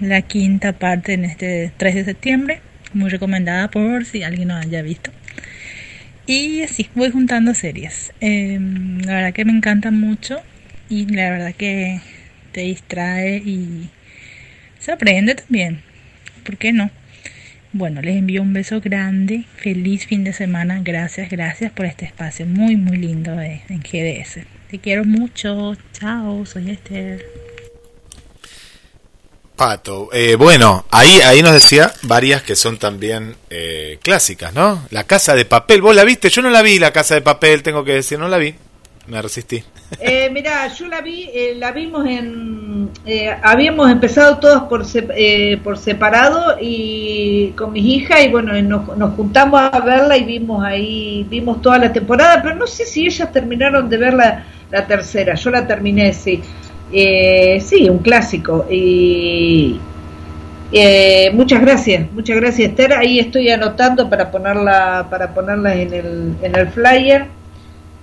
[0.00, 2.60] la quinta parte en este 3 de septiembre.
[2.92, 5.12] Muy recomendada por si alguien no haya visto.
[6.26, 8.12] Y así, voy juntando series.
[8.20, 8.58] Eh,
[9.04, 10.40] la verdad que me encanta mucho
[10.88, 12.00] y la verdad que
[12.52, 13.90] te distrae y
[14.78, 15.82] se aprende también.
[16.44, 16.90] ¿Por qué no?
[17.72, 19.44] Bueno, les envío un beso grande.
[19.56, 20.80] Feliz fin de semana.
[20.82, 24.46] Gracias, gracias por este espacio muy, muy lindo de, en GDS.
[24.70, 25.76] Te quiero mucho.
[25.92, 27.43] Chao, soy Esther.
[29.56, 34.82] Pato, eh, bueno, ahí, ahí nos decía varias que son también eh, clásicas, ¿no?
[34.90, 36.28] La Casa de Papel, ¿vos la viste?
[36.28, 38.54] Yo no la vi, La Casa de Papel, tengo que decir, no la vi.
[39.06, 39.62] Me resistí.
[40.00, 45.58] Eh, mira, yo la vi, eh, la vimos en, eh, habíamos empezado todos por eh,
[45.62, 50.64] por separado y con mis hijas y bueno, nos, nos juntamos a verla y vimos
[50.64, 54.86] ahí, vimos toda la temporada, pero no sé si ellas terminaron de ver la, la
[54.86, 56.42] tercera, yo la terminé, sí,
[56.96, 59.80] Eh, sí, un clásico y
[60.70, 66.34] eh, muchas gracias, muchas gracias Esther, ahí estoy anotando para ponerla, para ponerla en el,
[66.40, 67.26] en el flyer.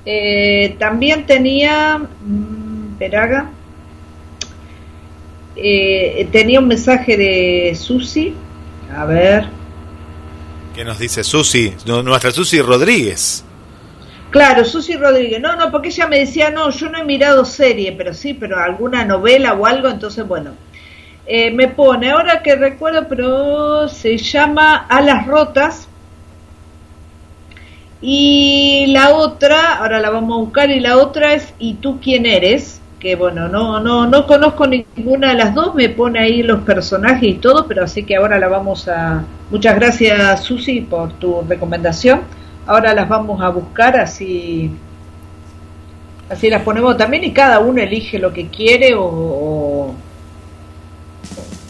[0.06, 3.50] Eh, también tenía mm, Peraga
[5.56, 8.34] eh, tenía un mensaje de Susi
[8.96, 9.46] a ver
[10.76, 11.74] ¿Qué nos dice Susi?
[11.86, 13.44] Nu- Nuestra Susi Rodríguez.
[14.32, 17.92] Claro Susi Rodríguez no no porque ella me decía no yo no he mirado serie
[17.94, 20.58] pero sí pero alguna novela o algo entonces bueno
[21.26, 25.90] Eh, me pone ahora que recuerdo pero se llama Alas rotas
[28.02, 32.26] y la otra, ahora la vamos a buscar, y la otra es ¿Y tú quién
[32.26, 32.82] eres?
[33.00, 37.24] Que bueno, no, no, no conozco ninguna de las dos, me pone ahí los personajes
[37.24, 39.30] y todo, pero así que ahora la vamos a...
[39.50, 42.22] Muchas gracias Susi por tu recomendación.
[42.68, 44.72] Ahora las vamos a buscar así...
[46.30, 49.04] Así las ponemos también y cada uno elige lo que quiere o...
[49.04, 49.96] o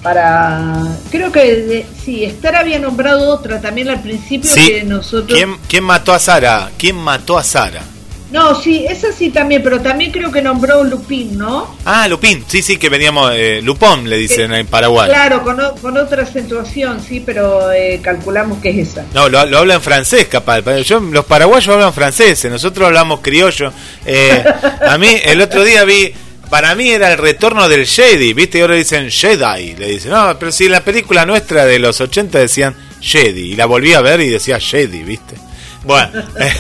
[0.04, 0.84] para...
[1.12, 4.66] Creo que de- sí, Esther había nombrado otra también al principio Sí.
[4.68, 5.38] que nosotros...
[5.38, 6.70] ¿Quién, ¿Quién mató a Sara?
[6.78, 7.82] ¿Quién mató a Sara?
[8.32, 11.76] No, sí, esa sí también, pero también creo que nombró Lupín, ¿no?
[11.84, 12.44] Ah, Lupín.
[12.48, 13.32] Sí, sí, que veníamos.
[13.36, 15.10] Eh, Lupón le dicen en Paraguay.
[15.10, 19.06] Claro, con, o- con otra acentuación, sí, pero eh, calculamos que es esa.
[19.14, 20.62] No, lo, lo habla en francés, capaz.
[20.84, 23.74] Yo, los paraguayos hablan francés, nosotros hablamos criollo.
[24.06, 24.44] Eh,
[24.88, 26.14] a mí, el otro día vi,
[26.50, 28.60] para mí era el retorno del Jedi, ¿viste?
[28.60, 29.76] Y ahora dicen Jedi.
[29.76, 33.52] Le dicen, no, pero si en la película nuestra de los 80 decían Jedi.
[33.52, 35.36] Y la volví a ver y decía Jedi, ¿viste?
[35.84, 36.12] Bueno,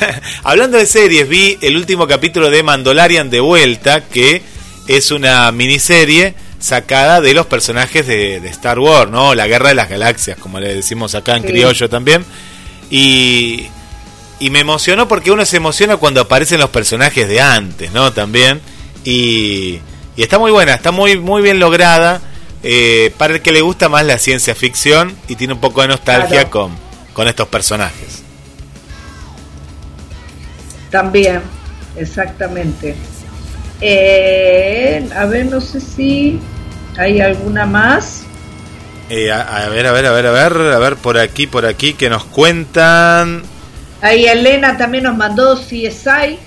[0.44, 4.42] hablando de series, vi el último capítulo de Mandalorian de vuelta, que
[4.88, 9.36] es una miniserie sacada de los personajes de, de Star Wars, ¿no?
[9.36, 11.50] La Guerra de las Galaxias, como le decimos acá en Sí.
[11.50, 12.26] criollo también.
[12.90, 13.68] Y,
[14.40, 18.12] y me emocionó porque uno se emociona cuando aparecen los personajes de antes, ¿no?
[18.14, 18.60] También.
[19.04, 19.80] Y,
[20.18, 22.22] y está muy buena, está muy, muy bien lograda.
[22.64, 25.88] eh, para el que le gusta más la ciencia ficción y tiene un poco de
[25.88, 26.50] nostalgia Claro.
[26.52, 26.72] con,
[27.14, 28.21] con estos personajes.
[30.92, 31.42] También,
[31.96, 32.96] exactamente.
[33.80, 36.40] Eh, a ver, no sé si
[36.98, 38.24] hay alguna más.
[39.10, 41.66] Eh, a, a ver, a ver, a ver, a ver, a ver, por aquí, por
[41.66, 43.42] aquí, que nos cuentan.
[44.02, 46.38] Ahí Elena también nos mandó CSI,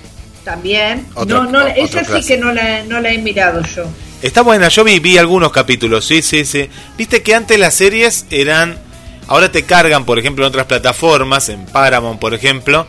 [0.44, 1.06] también.
[1.14, 3.84] Otro- no, no, esa sí que no la, no la he mirado yo.
[4.22, 6.68] Está buena, yo vi, vi algunos capítulos, sí, sí, sí.
[6.96, 8.78] Viste que antes las series eran.
[9.26, 12.86] Ahora te cargan, por ejemplo, en otras plataformas, en Paramount, por ejemplo.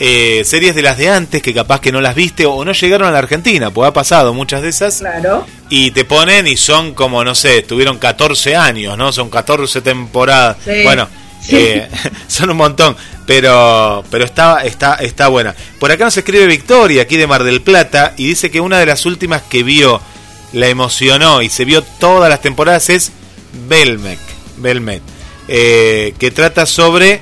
[0.00, 3.06] Eh, series de las de antes que capaz que no las viste o no llegaron
[3.08, 4.98] a la Argentina, pues ha pasado muchas de esas.
[4.98, 5.46] Claro.
[5.68, 9.12] Y te ponen y son como, no sé, tuvieron 14 años, ¿no?
[9.12, 10.56] Son 14 temporadas.
[10.64, 10.82] Sí.
[10.82, 11.06] Bueno,
[11.42, 11.56] Sí.
[11.56, 11.88] eh,
[12.28, 15.54] son un montón, pero pero está, está, está buena.
[15.78, 18.86] Por acá nos escribe Victoria, aquí de Mar del Plata, y dice que una de
[18.86, 20.00] las últimas que vio,
[20.52, 23.12] la emocionó y se vio todas las temporadas es
[23.68, 24.18] Belmec,
[24.58, 25.02] Belmet,
[25.48, 27.20] eh, que trata sobre,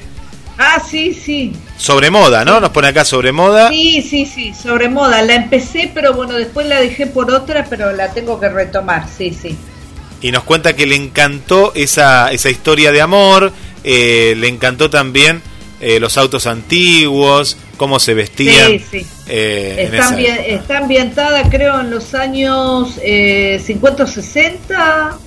[0.57, 1.53] Ah, sí, sí.
[1.79, 2.61] Sobre moda, ¿no?
[2.61, 3.71] Nos pone acá sobre moda.
[3.71, 5.23] Sí, sí, sí, sobre moda.
[5.23, 9.31] La empecé, pero bueno, después la dejé por otra, pero la tengo que retomar, sí,
[9.41, 9.57] sí.
[10.21, 13.53] y nos cuenta que le encantó esa, esa historia de amor,
[13.85, 15.41] eh, le encantó también
[15.81, 18.67] eh, los autos antiguos, cómo se vestían.
[18.73, 19.07] Sí, sí.
[19.29, 20.35] eh, Está, época.
[20.47, 25.19] está ambientada, creo, en los años eh, 50 o 60.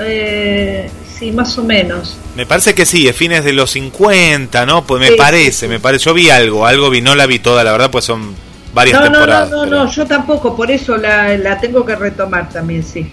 [0.00, 2.16] Eh, sí, más o menos.
[2.36, 4.84] Me parece que sí, es fines de los 50, ¿no?
[4.86, 6.06] Pues me Sí, parece, sí, me parece.
[6.06, 8.34] Yo vi algo, algo vi, no la vi toda, la verdad, pues son
[8.72, 9.50] varias No, no, no, temporadas.
[9.50, 13.06] no, pero- no, yo tampoco, por eso la, la tengo que retomar también, sí.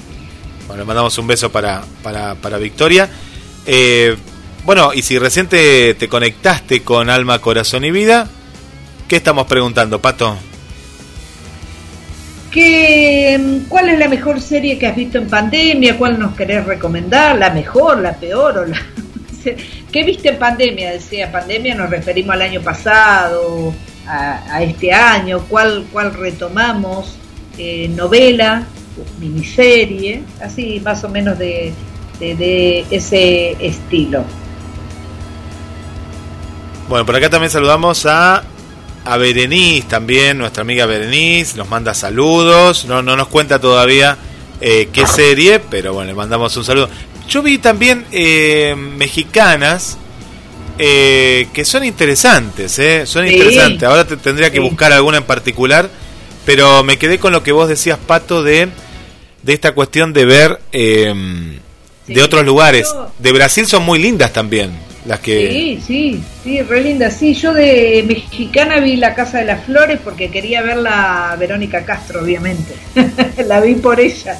[0.67, 3.10] Bueno, le mandamos un beso para, para, para Victoria.
[3.65, 4.15] Eh,
[4.63, 8.29] bueno, y si recién te, te conectaste con Alma, Corazón y Vida,
[9.10, 10.38] ¿qué estamos preguntando, Pato?
[12.51, 15.97] ¿Qué, mm, ¿Cuál es la mejor serie que has visto en pandemia?
[15.97, 17.38] ¿Cuál nos querés recomendar?
[17.38, 18.57] ¿La mejor, la peor?
[18.57, 18.77] O la...
[19.91, 20.91] ¿Qué viste en pandemia?
[20.91, 23.73] Decía, pandemia nos referimos al año pasado,
[24.07, 25.45] a, este año.
[25.47, 27.15] ¿Cuál, cuál retomamos?
[27.57, 28.63] Eh, ¿Novela?
[29.19, 30.23] ¿Miniserie?
[30.41, 31.73] Así más o menos de,
[32.19, 34.23] de ese estilo.
[36.89, 38.41] Bueno, por acá también saludamos a,
[39.11, 44.17] a Berenice también, nuestra amiga Berenice, nos manda saludos, no, no nos cuenta todavía
[44.61, 46.89] eh, qué serie, pero bueno, le mandamos un saludo.
[47.27, 49.97] Yo vi también eh, mexicanas
[50.77, 53.33] eh, que son interesantes, eh, son Sí.
[53.33, 53.83] interesantes.
[53.87, 54.63] Ahora te tendría que Sí.
[54.63, 55.89] buscar alguna en particular,
[56.45, 58.69] pero me quedé con lo que vos decías, Pato, de,
[59.43, 61.13] de esta cuestión de ver eh,
[62.07, 62.21] de Sí.
[62.21, 62.87] otros lugares.
[63.17, 64.71] De Brasil son muy lindas también,
[65.05, 65.51] las que...
[65.51, 67.09] Sí, sí, sí, re linda.
[67.09, 71.85] Sí, yo de mexicana vi La Casa de las Flores porque quería verla a Verónica
[71.85, 72.73] Castro, obviamente.
[73.47, 74.38] la vi por ella.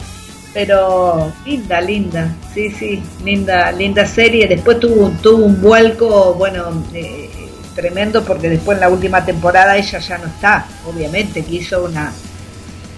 [0.54, 2.36] Pero linda, linda.
[2.54, 4.48] Sí, sí, linda, linda serie.
[4.48, 7.30] Después tuvo, tuvo un vuelco, bueno, eh,
[7.76, 12.12] tremendo porque después en la última temporada ella ya no está, obviamente, que hizo una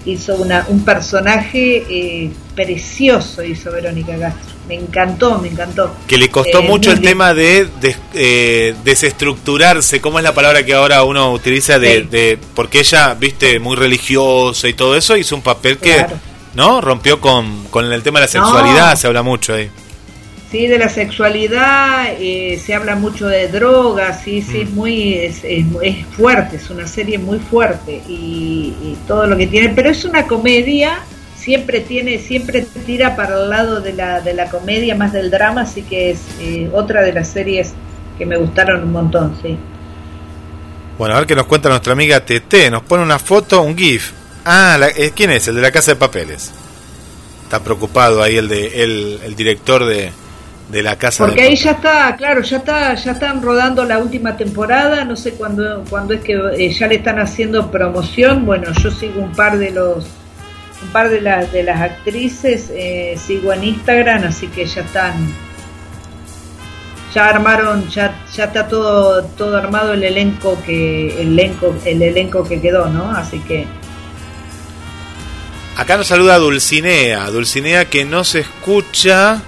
[0.06, 4.56] hizo una, un personaje eh, precioso hizo Verónica Castro.
[4.72, 5.94] Me encantó, me encantó.
[6.08, 7.12] que le costó Eh, mucho el bien.
[7.12, 7.68] tema de,
[8.14, 11.78] eh, desestructurarse, ¿cómo es la palabra que ahora uno utiliza?
[11.78, 12.08] De, Sí.
[12.10, 16.18] de- porque ella, viste, muy religiosa y todo eso, hizo un papel que, Claro.
[16.54, 16.80] ¿no?
[16.80, 18.46] Rompió con, con el tema de la No.
[18.48, 19.70] sexualidad, se habla mucho ahí.
[20.50, 24.62] Sí, de la sexualidad, eh, se habla mucho de drogas, sí, sí, Mm.
[24.62, 29.36] es muy, es, es, es fuerte, es una serie muy fuerte y, y todo lo
[29.36, 31.00] que tiene, pero es una comedia,
[31.42, 35.62] siempre tiene, siempre tira para el lado de la, de la comedia más del drama,
[35.62, 37.74] así que es eh, otra de las series
[38.18, 39.58] que me gustaron un montón, sí.
[40.98, 44.12] Bueno, a ver qué nos cuenta nuestra amiga TT, nos pone una foto, un GIF.
[44.46, 45.48] Ah, la- eh, ¿quién es?
[45.48, 46.52] El de la Casa de Papeles.
[47.44, 50.12] Está preocupado ahí el, de, el, el director de,
[50.72, 53.98] de la Casa Porque de ahí ya está, claro, ya está, ya están rodando la
[53.98, 58.46] última temporada, no sé cuándo, cuándo es que eh, ya le están haciendo promoción.
[58.46, 60.06] Bueno, yo sigo un par de los,
[60.82, 65.34] un par de las de las actrices, eh, sigo en Instagram, así que ya están,
[67.14, 72.44] ya armaron, ya, ya está todo, todo armado el elenco que, el elenco, el elenco
[72.48, 73.12] que quedó, ¿no?
[73.12, 73.66] Así que.
[75.78, 79.42] Acá nos saluda Dulcinea, Dulcinea que nos escucha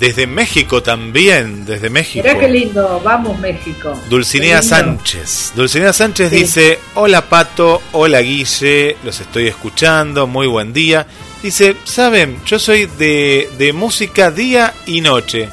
[0.00, 2.26] desde México también, desde México.
[2.26, 3.92] mirá qué lindo, vamos México.
[4.08, 4.62] Dulcinea.
[4.62, 5.52] Sánchez.
[5.54, 6.36] Dulcinea Sánchez Sí.
[6.36, 11.06] dice, hola Pato, hola Guille, los estoy escuchando, muy buen día.
[11.42, 15.50] Dice, saben, yo soy de, de música día y noche,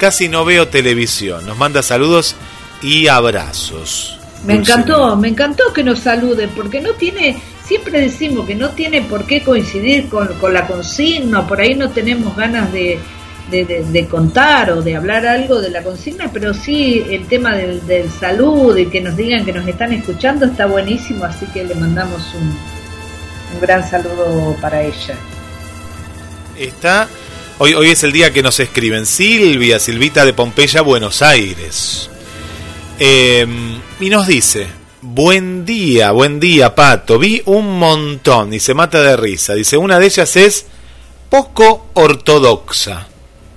[0.00, 1.44] casi no veo televisión.
[1.46, 2.34] Nos manda saludos
[2.82, 4.18] y abrazos.
[4.46, 4.80] Me Dulcinea.
[4.80, 9.26] encantó, me encantó que nos saluden, porque no tiene, siempre decimos que no tiene por
[9.26, 12.98] qué coincidir con, con la consigna, por ahí no tenemos ganas de,
[13.52, 18.76] de, contar o de hablar algo de la consigna, pero sí el tema del, salud
[18.76, 22.48] y que nos digan que nos están escuchando está buenísimo, así que le mandamos un,
[23.54, 25.14] un gran saludo para ella.
[26.58, 27.08] Está.
[27.58, 32.08] Hoy, hoy es el día que nos escriben Silvia, Silvita de Pompeya, Buenos Aires.
[32.98, 33.46] Eh,
[34.00, 34.66] y nos dice:
[35.02, 37.18] Buen día, buen día, Pato.
[37.18, 39.54] Vi un montón y se mata de risa.
[39.54, 40.66] Dice: Una de ellas es
[41.28, 43.08] poco ortodoxa.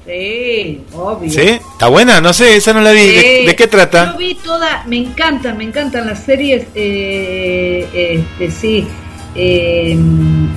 [0.05, 1.31] Sí, obvio.
[1.31, 1.41] ¿Sí?
[1.41, 2.21] ¿Está buena?
[2.21, 2.99] No sé, esa no la vi.
[3.07, 3.45] ¿De, Sí.
[3.47, 4.11] de qué trata?
[4.13, 7.87] Yo vi toda, me encantan, me encantan las series, eh,
[8.39, 8.87] este, sí,
[9.35, 9.97] eh,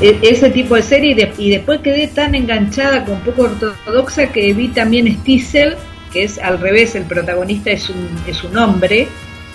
[0.01, 4.27] e- ese tipo de serie y, de- y después quedé tan enganchada con poco ortodoxa
[4.33, 5.77] que vi también Stiesel,
[6.13, 9.09] que es al revés, el protagonista es un, es un hombre.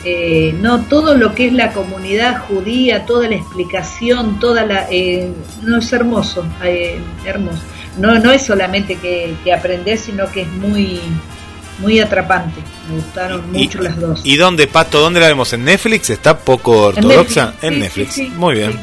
[0.06, 5.30] Eh, no todo lo que es la comunidad judía, toda la explicación, toda la eh,
[5.62, 7.62] no es hermoso, eh, hermoso.
[7.98, 11.00] No, no es solamente que, que aprender, sino que es muy
[11.80, 12.62] muy atrapante.
[12.89, 14.22] Me gustaron Y- mucho las dos.
[14.24, 15.00] ¿Y dónde, Pato?
[15.00, 15.52] ¿Dónde la vemos?
[15.54, 16.10] ¿En Netflix?
[16.12, 17.56] ¿Está poco En ortodoxa?
[17.62, 18.14] En Netflix.
[18.14, 18.80] sí, sí, Muy bien.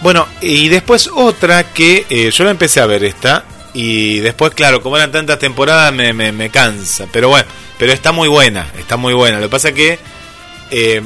[0.00, 3.44] Bueno, y después otra que eh, yo la empecé a ver esta.
[3.74, 7.06] Y después, claro, como eran tantas temporadas, me, me, me cansa.
[7.12, 7.46] Pero bueno,
[7.78, 9.38] pero está muy buena, está muy buena.
[9.38, 9.98] Lo que pasa que
[10.70, 11.02] eh,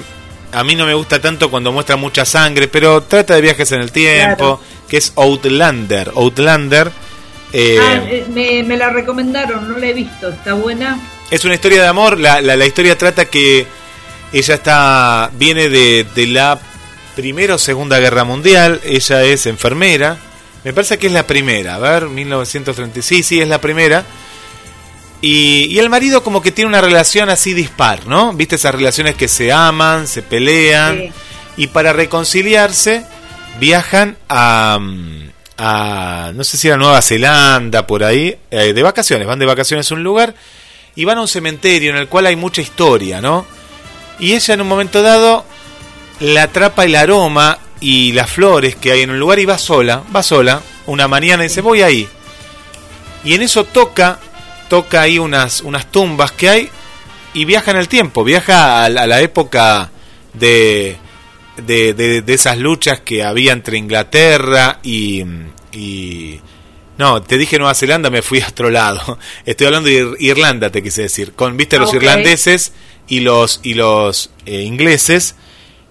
[0.53, 3.81] a mí no me gusta tanto cuando muestra mucha sangre, pero trata de viajes en
[3.81, 4.61] el tiempo, Claro.
[4.93, 6.13] Que es Outlander.
[6.15, 6.93] Outlander
[7.55, 10.29] eh, Ah, eh, me, me la recomendaron, no la he visto.
[10.29, 11.01] ¿Está buena?
[11.31, 12.21] es una historia de amor.
[12.21, 13.67] La, la, la historia trata que
[14.35, 16.61] ella está viene de, de la
[17.17, 18.83] Primera o Segunda Guerra Mundial.
[18.85, 20.19] Ella es enfermera.
[20.63, 21.77] Me parece que es la primera.
[21.77, 23.03] A ver, 1936.
[23.07, 24.05] Sí, sí, es la primera.
[25.23, 28.35] Y, y el marido como que tiene una relación así dispar, ¿no?
[28.35, 30.99] ¿Viste esas relaciones que se aman, se pelean?
[30.99, 31.13] Sí.
[31.57, 33.07] Y para reconciliarse
[33.61, 39.27] viajan a, mm, a no sé si era Nueva Zelanda, por ahí, eh, de vacaciones.
[39.27, 40.35] Van de vacaciones a un lugar
[40.95, 43.47] y van a un cementerio en el cual hay mucha historia, ¿no?
[44.19, 45.45] Y ella en un momento dado
[46.21, 50.03] la atrapa el aroma y las flores que hay en un lugar y va sola,
[50.15, 52.09] va sola, una mañana y dice, voy ahí.
[53.25, 54.19] Y en eso toca,
[54.69, 56.69] toca ahí unas, unas tumbas que hay
[57.35, 59.91] y viaja en el tiempo, viaja a, la- a la época
[60.35, 60.97] de,
[61.57, 65.23] de, de- de esas luchas que había entre Inglaterra y,
[65.73, 66.41] y...
[66.99, 69.19] No, te dije Nueva Zelanda, me fui a otro lado.
[69.47, 71.33] Estoy hablando de Ir- Irlanda, te quise decir.
[71.33, 72.73] Con, viste, los irlandeses
[73.09, 75.35] y los, y los eh, ingleses.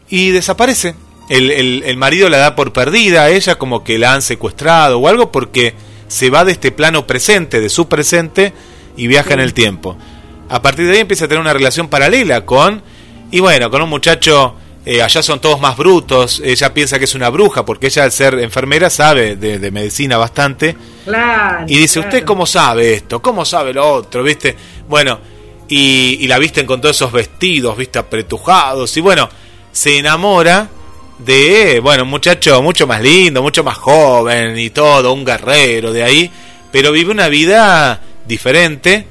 [0.09, 0.95] Y desaparece.
[1.30, 4.99] El, el, el marido la da por perdida a ella, como que la han secuestrado
[4.99, 5.74] o algo, porque
[6.07, 8.53] se va de este plano presente, de su presente,
[8.97, 9.97] y viaja en el tiempo.
[10.49, 12.84] A partir de ahí empieza a tener una relación paralela con,
[13.32, 14.55] y bueno, con un muchacho,
[14.86, 18.11] eh, allá son todos más brutos, ella piensa que es una bruja, porque ella al
[18.11, 20.75] ser enfermera sabe de, de medicina bastante,
[21.05, 21.65] Claro.
[21.67, 22.09] y dice, claro.
[22.09, 23.21] ¿usted cómo sabe esto?
[23.21, 24.23] ¿Cómo sabe lo otro?
[24.23, 24.55] ¿Viste?
[24.88, 25.19] Bueno,
[25.67, 27.97] y, y la visten con todos esos vestidos, ¿viste?
[27.99, 28.95] Apretujados.
[28.97, 29.29] Y bueno,
[29.71, 30.69] se enamora
[31.19, 36.03] de, bueno, un muchacho mucho más lindo, mucho más joven y todo, un guerrero de
[36.03, 36.32] ahí,
[36.71, 39.05] pero vive una vida diferente.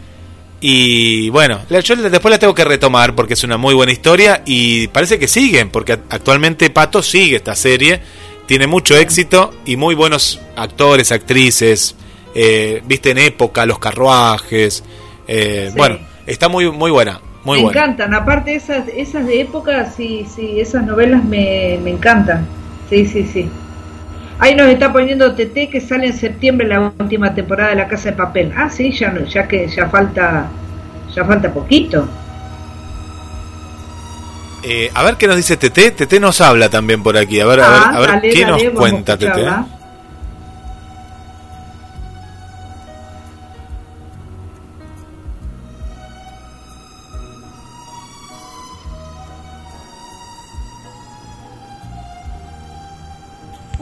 [0.60, 4.88] Y bueno, yo después la tengo que retomar porque es una muy buena historia y
[4.88, 8.00] parece que siguen, porque actualmente Pato sigue esta serie,
[8.46, 11.94] tiene mucho éxito y muy buenos actores, actrices,
[12.34, 14.84] eh, viste en época, los carruajes,
[15.26, 15.78] eh, Sí.
[15.78, 17.80] bueno, está muy muy buena, muy me buena.
[17.80, 22.46] encantan, aparte esas, esas de época, sí, sí, esas novelas me, me encantan.
[22.90, 23.48] Sí, sí, sí.
[24.40, 28.10] Ahí nos está poniendo TT que sale en septiembre la última temporada de La Casa
[28.10, 28.52] de Papel.
[28.56, 30.48] Ah, sí, ya no, ya que ya falta,
[31.14, 32.08] ya falta poquito.
[34.62, 37.60] Eh, a ver qué nos dice TT, TT nos habla también por aquí, a ver,
[37.60, 39.79] a ver, Ah, a ver dale, qué dale, nos cuenta TT.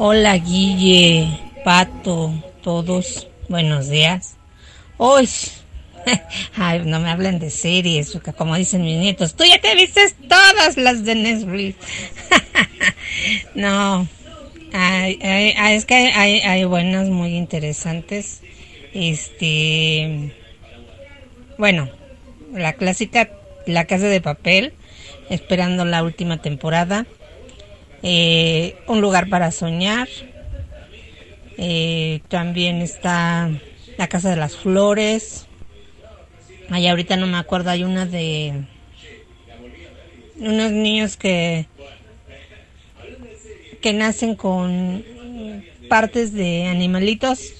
[0.00, 2.32] Hola Guille, Pato,
[2.62, 4.36] todos, buenos días.
[4.96, 5.28] Hoy,
[6.56, 10.76] ay, no me hablen de series, como dicen mis nietos, tú ya te viste todas
[10.76, 11.84] las de Netflix.
[13.56, 14.06] no,
[14.72, 18.42] ay, ay, es que hay, hay buenas muy interesantes.
[18.94, 20.32] Este,
[21.58, 21.90] bueno,
[22.52, 23.30] la clásica
[23.66, 24.74] La Casa de Papel,
[25.28, 27.04] esperando la última temporada
[28.02, 30.08] eh, un lugar para soñar.
[31.56, 33.50] Eh, también está
[33.96, 35.46] la Casa de las Flores.
[36.70, 38.64] Ay, ahorita no me acuerdo, hay una de
[40.36, 41.66] unos niños que
[43.80, 45.04] que nacen con
[45.88, 47.54] partes de animalitos.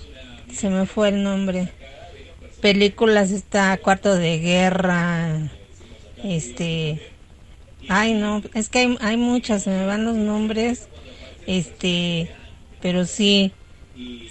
[0.53, 1.69] Se me fue el nombre.
[2.61, 5.51] Películas está Cuarto de Guerra.
[6.25, 7.08] Este
[7.89, 10.89] Ay, no, es que hay, hay muchas, se me van los nombres,
[11.47, 12.29] este,
[12.81, 13.53] pero sí,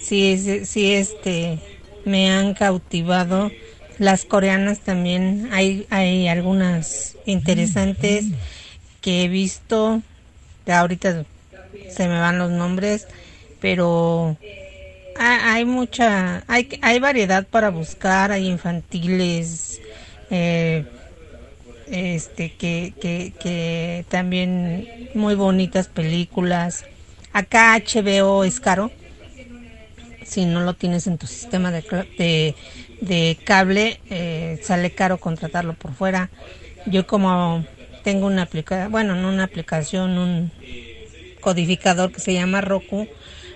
[0.00, 1.58] sí, sí, sí, este,
[2.04, 3.52] me han cautivado.
[3.98, 8.26] Las coreanas también, hay, hay algunas interesantes
[9.00, 10.02] que he visto,
[10.64, 11.24] que ahorita
[11.88, 13.06] se me van los nombres,
[13.60, 14.36] pero
[15.16, 19.80] ha- hay mucha, hay, hay variedad para buscar, hay infantiles,
[20.30, 20.84] eh,
[21.90, 26.84] este, que, que, que también muy bonitas películas.
[27.32, 28.90] Acá HBO es caro,
[30.24, 31.82] si no lo tienes en tu sistema de,
[32.18, 32.54] de,
[33.00, 36.30] de cable, eh, sale caro contratarlo por fuera.
[36.86, 37.64] Yo como
[38.04, 40.52] tengo una aplicación, bueno, no una aplicación, un
[41.40, 43.06] codificador que se llama Roku,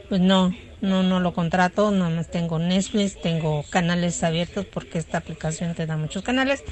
[0.09, 5.19] pues no, no, no lo contrato, nada más tengo Netflix, tengo canales abiertos porque esta
[5.19, 6.63] aplicación te da muchos canales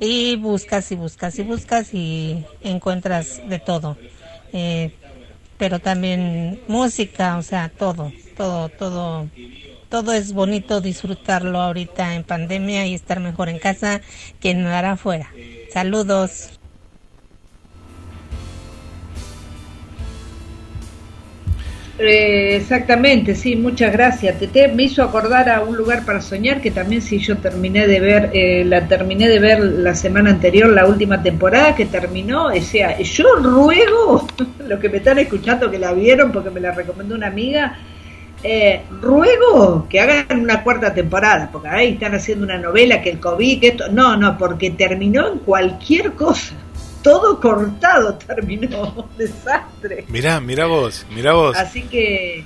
[0.00, 3.96] y buscas y buscas y buscas y encuentras de todo.
[4.52, 4.92] Eh,
[5.58, 9.28] pero también música, o sea, todo, todo, todo,
[9.90, 14.00] todo es bonito disfrutarlo ahorita en pandemia y estar mejor en casa
[14.40, 15.30] que nadar afuera.
[15.70, 16.59] Saludos.
[22.02, 24.38] Eh, exactamente, sí, muchas gracias.
[24.38, 28.00] Tete me hizo acordar a un lugar para soñar que también sí yo terminé de
[28.00, 32.46] ver, eh, la terminé de ver la semana anterior, la última temporada que terminó.
[32.46, 34.26] O sea, yo ruego,
[34.66, 37.76] los que me están escuchando que la vieron porque me la recomendó una amiga,
[38.42, 43.20] eh, ruego que hagan una cuarta temporada, porque ahí están haciendo una novela que el
[43.20, 46.54] COVID, que esto, no, no, porque terminó en cualquier cosa.
[47.02, 50.04] Todo cortado terminó, desastre.
[50.08, 51.56] Mirá, mirá vos, mirá vos.
[51.56, 52.44] Así que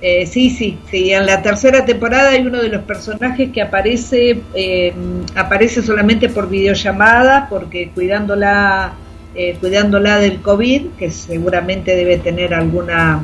[0.00, 1.12] eh, sí, sí, sí.
[1.12, 4.94] En la tercera temporada hay uno de los personajes que aparece eh,
[5.34, 8.94] aparece solamente por videollamada, porque cuidándola
[9.34, 13.22] eh, cuidándola del COVID, que seguramente debe tener alguna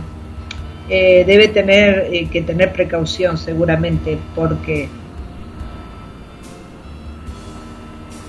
[0.89, 4.89] eh, debe tener eh, que tener precaución seguramente, porque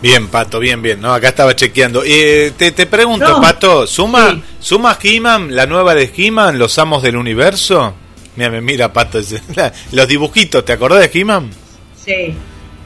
[0.01, 1.01] Bien, Pato, bien, bien.
[1.01, 2.03] No, acá estaba chequeando.
[2.05, 3.41] Eh, te, te pregunto, No.
[3.41, 4.43] Pato, ¿suma, Sí.
[4.59, 7.95] ¿suma He-Man, la nueva de He-Man, Los Amos del Universo?
[8.35, 9.19] Mira, me mira, Pato.
[9.91, 11.49] Los dibujitos, ¿te acordás de He-Man?
[12.05, 12.33] sí.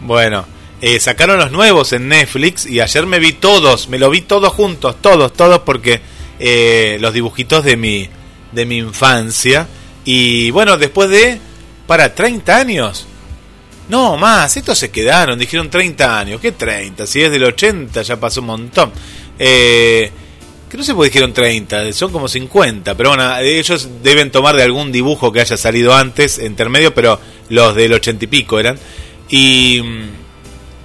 [0.04, 0.46] Bueno,
[0.82, 4.52] eh, sacaron los nuevos en Netflix y ayer me vi todos, me lo vi todos
[4.52, 6.02] juntos, todos, todos, porque
[6.40, 8.10] eh, los dibujitos de mi,
[8.52, 9.68] de mi infancia.
[10.06, 11.40] Y bueno, después de,
[11.86, 13.06] para 30 años.
[13.92, 16.40] No, más, estos se quedaron, dijeron 30 años.
[16.40, 17.06] ¿Qué 30?
[17.06, 18.90] Si es del 80 ya pasó un montón.
[19.38, 20.10] Eh,
[20.70, 24.64] que no sé por dijeron 30, son como 50, pero bueno, ellos deben tomar de
[24.64, 27.20] algún dibujo que haya salido antes, intermedio, pero
[27.50, 28.80] los del 80 y pico eran.
[29.28, 29.84] Y,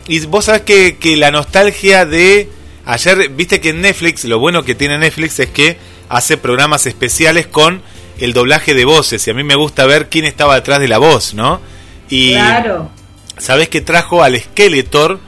[0.08, 2.50] y vos sabés que, que la nostalgia de...
[2.86, 5.76] Ayer, viste que en Netflix, lo bueno que tiene Netflix es que
[6.08, 7.82] hace programas especiales con
[8.18, 10.98] el doblaje de voces, y a mí me gusta ver quién estaba detrás de la
[10.98, 11.60] voz, ¿no?
[12.08, 12.95] Y, Claro.
[13.38, 15.20] ¿Sabés que trajo al Skeletor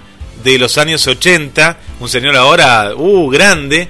[0.45, 1.79] de los años 80?
[2.01, 3.89] Un señor ahora, uh, grande.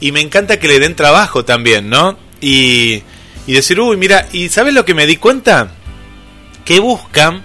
[0.00, 2.18] Y me encanta que le den trabajo también, ¿no?
[2.40, 3.02] Y,
[3.46, 5.72] y decir, uy, mira, ¿y sabes lo que me di cuenta?
[6.64, 7.44] Que buscan,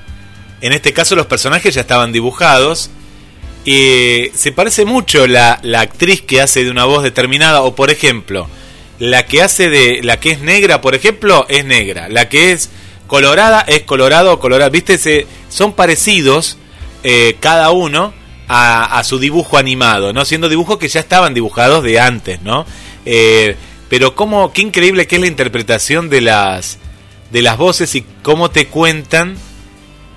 [0.61, 2.89] en este caso los personajes ya estaban dibujados.
[3.65, 7.89] eh, se parece mucho la, la actriz que hace de una voz determinada, o por
[7.91, 8.47] ejemplo,
[8.99, 10.01] la que hace de.
[10.03, 12.07] La que es negra, por ejemplo, es negra.
[12.09, 12.69] La que es
[13.07, 14.69] colorada es colorado o colorada.
[14.69, 14.97] ¿Viste?
[14.97, 16.57] Se, son parecidos
[17.03, 18.13] eh, cada uno
[18.47, 20.25] a, a su dibujo animado, ¿no?
[20.25, 22.65] Siendo dibujos que ya estaban dibujados de antes, ¿no?
[23.05, 23.55] Eh,
[23.89, 26.79] pero cómo, qué increíble que es la interpretación de las,
[27.31, 29.37] de las voces y cómo te cuentan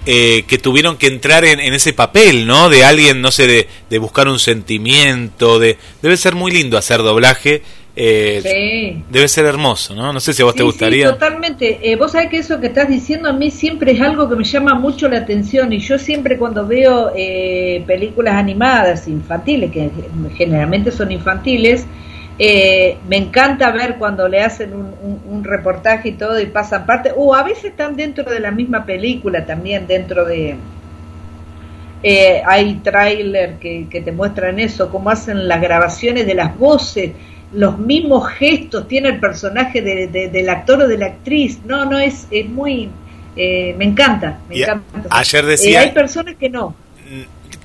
[0.07, 2.71] eh, que tuvieron que entrar en, en ese papel, ¿no?
[2.71, 5.77] De alguien, no sé, de, de buscar un sentimiento, de...
[6.01, 7.63] Debe ser muy lindo hacer doblaje.
[8.01, 9.03] Eh, Sí.
[9.11, 10.13] Debe ser hermoso, ¿no?
[10.13, 11.07] No sé si a vos te gustaría.
[11.09, 11.79] Sí, totalmente.
[11.83, 14.45] Eh, vos sabés que eso que estás diciendo a mí siempre es algo que me
[14.45, 19.91] llama mucho la atención y yo siempre cuando veo eh, películas animadas infantiles, que
[20.37, 21.87] generalmente son infantiles,
[22.39, 26.87] eh, me encanta ver cuando le hacen un, un- un reportaje y todo y pasan
[26.87, 30.55] parte, o a veces están dentro de la misma película también, dentro de...
[32.03, 37.11] eh, hay tráiler que, que te muestran eso, cómo hacen las grabaciones de las voces,
[37.53, 41.59] los mismos gestos tiene el personaje de- de- del actor o de la actriz.
[41.65, 42.91] No, no, es, es muy...
[43.37, 45.09] eh, me encanta, me Y encanta.
[45.11, 46.75] ayer Eh, decía- hay personas que no.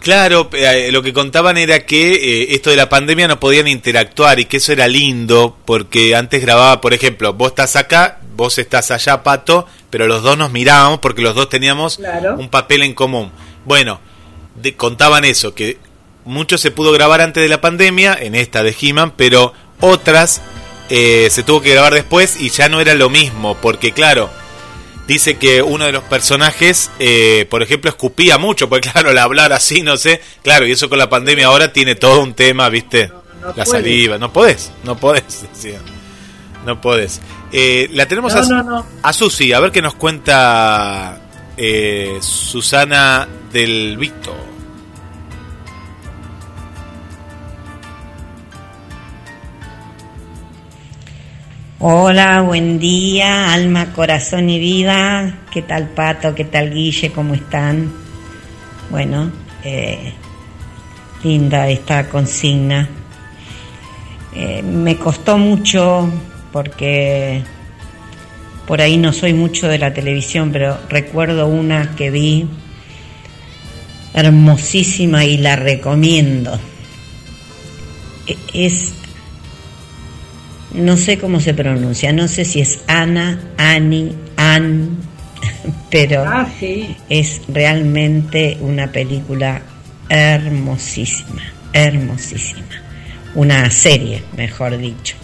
[0.02, 4.46] Claro, eh, lo que contaban era que esto de la pandemia no podían interactuar y
[4.46, 9.24] que eso era lindo porque antes grababa, por ejemplo, vos estás acá, vos estás allá,
[9.24, 12.36] Pato, pero los dos nos mirábamos porque los dos teníamos Claro.
[12.38, 13.32] un papel en común.
[13.66, 14.00] Bueno,
[14.62, 15.78] de- contaban eso, que
[16.26, 20.42] mucho se pudo grabar antes de la pandemia, en esta de He-Man, pero otras
[20.90, 24.30] eh, se tuvo que grabar después y ya no era lo mismo, porque claro,
[25.08, 29.54] dice que uno de los personajes, eh, por ejemplo, escupía mucho, porque claro, al hablar
[29.54, 33.08] así, no sé, claro, y eso con la pandemia ahora tiene todo un tema, ¿viste?
[33.08, 33.66] No, no la puede.
[33.66, 35.80] saliva, no podés, no podés, decía.
[36.66, 37.20] No podés.
[37.52, 41.20] Eh, la tenemos a Susi, a ver qué nos cuenta
[41.58, 44.36] eh, Susana del Vito.
[51.86, 55.40] Hola, buen día, alma, corazón y vida.
[55.52, 56.34] ¿Qué tal Pato?
[56.34, 57.12] ¿Qué tal Guille?
[57.12, 57.92] ¿Cómo están?
[58.90, 59.30] Bueno,
[59.66, 60.14] eh,
[61.26, 62.88] linda esta consigna.
[64.34, 66.10] Eh, me costó mucho
[66.54, 67.44] porque
[68.66, 72.48] por ahí no soy mucho de la televisión, pero recuerdo una que vi
[74.14, 76.58] hermosísima y la recomiendo.
[78.26, 78.94] E- Es
[80.74, 84.98] no sé cómo se pronuncia, no sé si es Ana, Ani, An,
[85.92, 86.96] pero Ah, sí.
[87.10, 89.62] es realmente una película
[90.10, 91.42] hermosísima,
[91.74, 92.66] hermosísima.
[93.36, 95.16] Una serie, mejor dicho.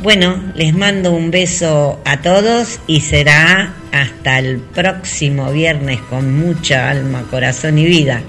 [0.00, 6.90] Bueno, les mando un beso a todos y será hasta el próximo viernes con mucha
[6.90, 8.22] alma, corazón y vida.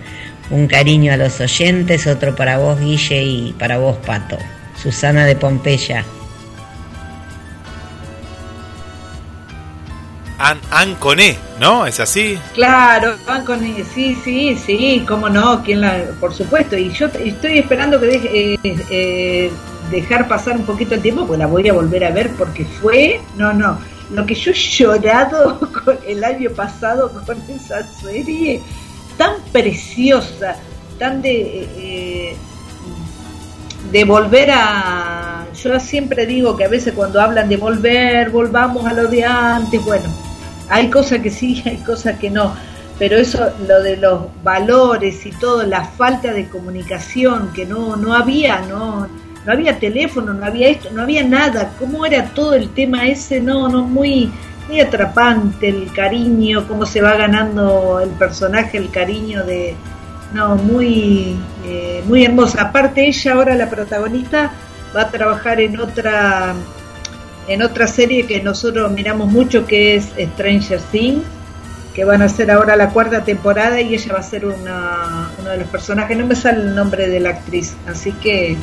[0.51, 4.37] Un cariño a los oyentes, otro para vos Guille y para vos Pato.
[4.81, 6.05] Susana de Pompeya.
[10.37, 11.85] An, An con E, ¿no?
[11.85, 12.37] ¿Es así?
[12.53, 16.77] Claro, van con sí, sí, sí, cómo no, quién la, por supuesto.
[16.77, 18.59] Y yo estoy esperando que deje, eh,
[18.89, 19.51] eh,
[19.91, 23.21] dejar pasar un poquito el tiempo, pues la voy a volver a ver porque fue,
[23.37, 23.79] no, no,
[24.11, 28.61] lo que yo he llorado con el año pasado con esa serie,
[29.17, 30.57] tan preciosa,
[30.99, 32.35] tan de, eh,
[33.91, 38.93] de volver a, yo siempre digo que a veces cuando hablan de volver, volvamos a
[38.93, 40.24] lo de antes, bueno,
[40.69, 42.53] hay cosas que sí, hay cosas que no,
[42.97, 48.13] pero eso, lo de los valores y todo, la falta de comunicación, que no, no
[48.13, 49.07] había, no,
[49.45, 53.41] no había teléfono, no había esto, no había nada, cómo era todo el tema ese,
[53.41, 54.31] no, no, muy,
[54.67, 59.75] muy atrapante, el cariño, cómo se va ganando el personaje, el cariño de,
[60.33, 62.61] no, muy, eh, muy hermosa.
[62.61, 64.51] Aparte ella ahora la protagonista
[64.95, 66.55] va a trabajar en otra
[67.47, 71.23] en otra serie que nosotros miramos mucho que es Stranger Things,
[71.93, 75.49] que van a hacer ahora la cuarta temporada y ella va a ser una, uno
[75.49, 78.57] de los personajes, no me sale el nombre de la actriz, así que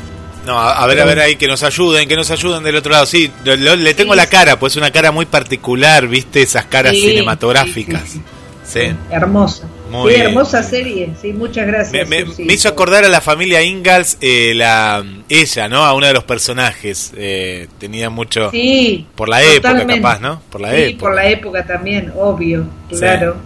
[0.45, 2.91] No, a, a ver, a ver ahí, que nos ayuden, que nos ayuden del otro
[2.93, 3.07] lado.
[3.07, 4.17] Sí, lo- lo- le tengo Sí.
[4.17, 6.43] la cara, pues es una cara muy particular, ¿viste?
[6.43, 8.03] Esas caras Sí, cinematográficas.
[8.11, 8.21] sí,
[8.65, 8.81] Sí.
[9.11, 9.65] hermosa.
[9.93, 12.09] Muy sí, hermosa serie, sí, muchas gracias.
[12.09, 15.85] me- hizo acordar a la familia Ingalls, eh, la, ella, ¿no?
[15.85, 17.13] A uno de los personajes.
[17.17, 18.51] eh, tenía mucho...
[18.51, 20.41] Sí, por la época, capaz, ¿no?
[20.51, 21.01] Por la sí, época.
[21.01, 23.37] por la época también, obvio, claro.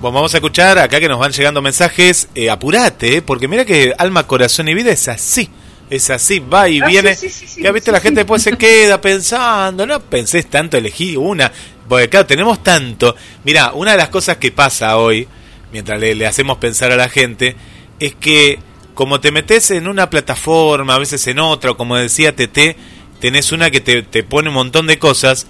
[0.00, 2.28] Bueno, vamos a escuchar acá que nos van llegando mensajes.
[2.34, 5.48] Eh, apurate, eh, porque mira que alma, corazón y vida es así.
[5.90, 7.14] Es así, va y Ah, viene.
[7.14, 9.84] sí, sí, sí, sí, ya viste, la gente después se queda pensando.
[9.86, 11.50] No pensés tanto, elegí una.
[11.88, 13.14] Porque claro, tenemos tanto.
[13.44, 15.26] Mira, una de las cosas que pasa hoy,
[15.72, 17.56] mientras le, le hacemos pensar a la gente,
[17.98, 18.58] es que
[18.94, 22.76] como te metes en una plataforma, a veces en otra, o como decía TT,
[23.20, 25.46] tenés una que te, te pone un montón de cosas.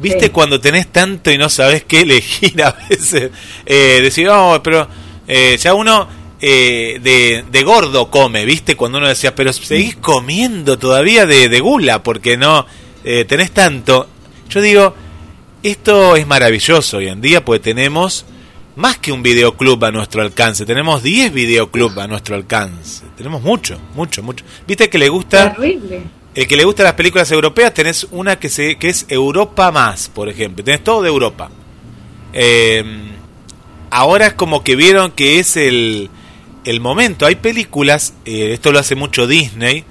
[0.00, 0.30] ¿Viste Sí.
[0.30, 3.30] cuando tenés tanto y no sabes qué elegir a veces?
[3.66, 4.88] Eh, decir, oh, pero
[5.28, 6.08] eh, ya uno
[6.40, 8.74] eh, de, de gordo come, ¿viste?
[8.76, 12.66] Cuando uno decía, pero seguís comiendo todavía de, de gula porque no
[13.04, 14.08] eh, tenés tanto.
[14.48, 14.94] Yo digo,
[15.62, 18.26] esto es maravilloso hoy en día porque tenemos
[18.76, 23.04] más que un videoclub a nuestro alcance, tenemos 10 videoclubs a nuestro alcance.
[23.16, 24.44] Tenemos mucho, mucho, mucho.
[24.66, 25.52] ¿Viste que le gusta?
[25.54, 26.02] Terrible.
[26.34, 30.08] El que le gusta las películas europeas, tenés una que se que es Europa más,
[30.08, 30.64] por ejemplo.
[30.64, 31.50] Tenés todo de Europa.
[32.32, 32.82] Eh,
[33.90, 36.08] ahora es como que vieron que es el,
[36.64, 37.26] el momento.
[37.26, 39.84] Hay películas, eh, esto lo hace mucho Disney,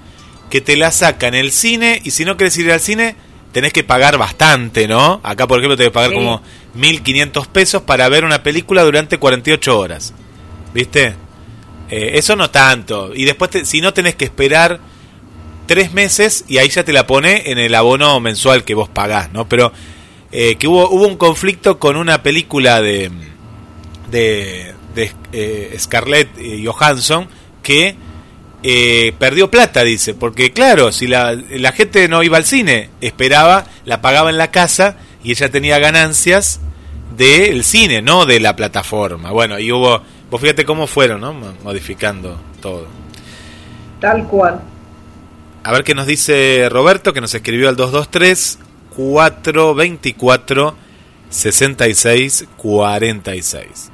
[0.50, 3.14] que te la sacan el cine y si no querés ir al cine,
[3.52, 5.20] tenés que pagar bastante, ¿no?
[5.22, 6.16] Acá, por ejemplo, tenés que pagar Sí.
[6.16, 6.42] como
[6.74, 10.14] 1.500 pesos para ver una película durante 48 horas.
[10.74, 11.14] ¿Viste?
[11.90, 13.12] Eh, eso no tanto.
[13.14, 14.80] Y después, te- si no, tenés que esperar
[15.66, 19.32] tres meses y ahí ya te la pone en el abono mensual que vos pagás,
[19.32, 19.48] ¿no?
[19.48, 19.72] Pero
[20.32, 23.10] eh, que hubo, hubo un conflicto con una película de,
[24.10, 27.28] de, de, eh, Scarlett eh, Johansson
[27.62, 27.96] que
[28.62, 33.64] eh, perdió plata, dice, porque claro, si la, la gente no iba al cine, esperaba,
[33.84, 36.60] la pagaba en la casa y ella tenía ganancias
[37.16, 39.30] del cine, no de la plataforma.
[39.32, 40.00] Bueno, y hubo,
[40.30, 41.32] vos fíjate cómo fueron, ¿no?
[41.32, 42.86] Mo- Modificando todo.
[44.00, 44.60] Tal cual.
[45.64, 48.58] A ver qué nos dice Roberto, que nos escribió al 223
[48.96, 50.74] 424
[51.30, 53.90] 66 46.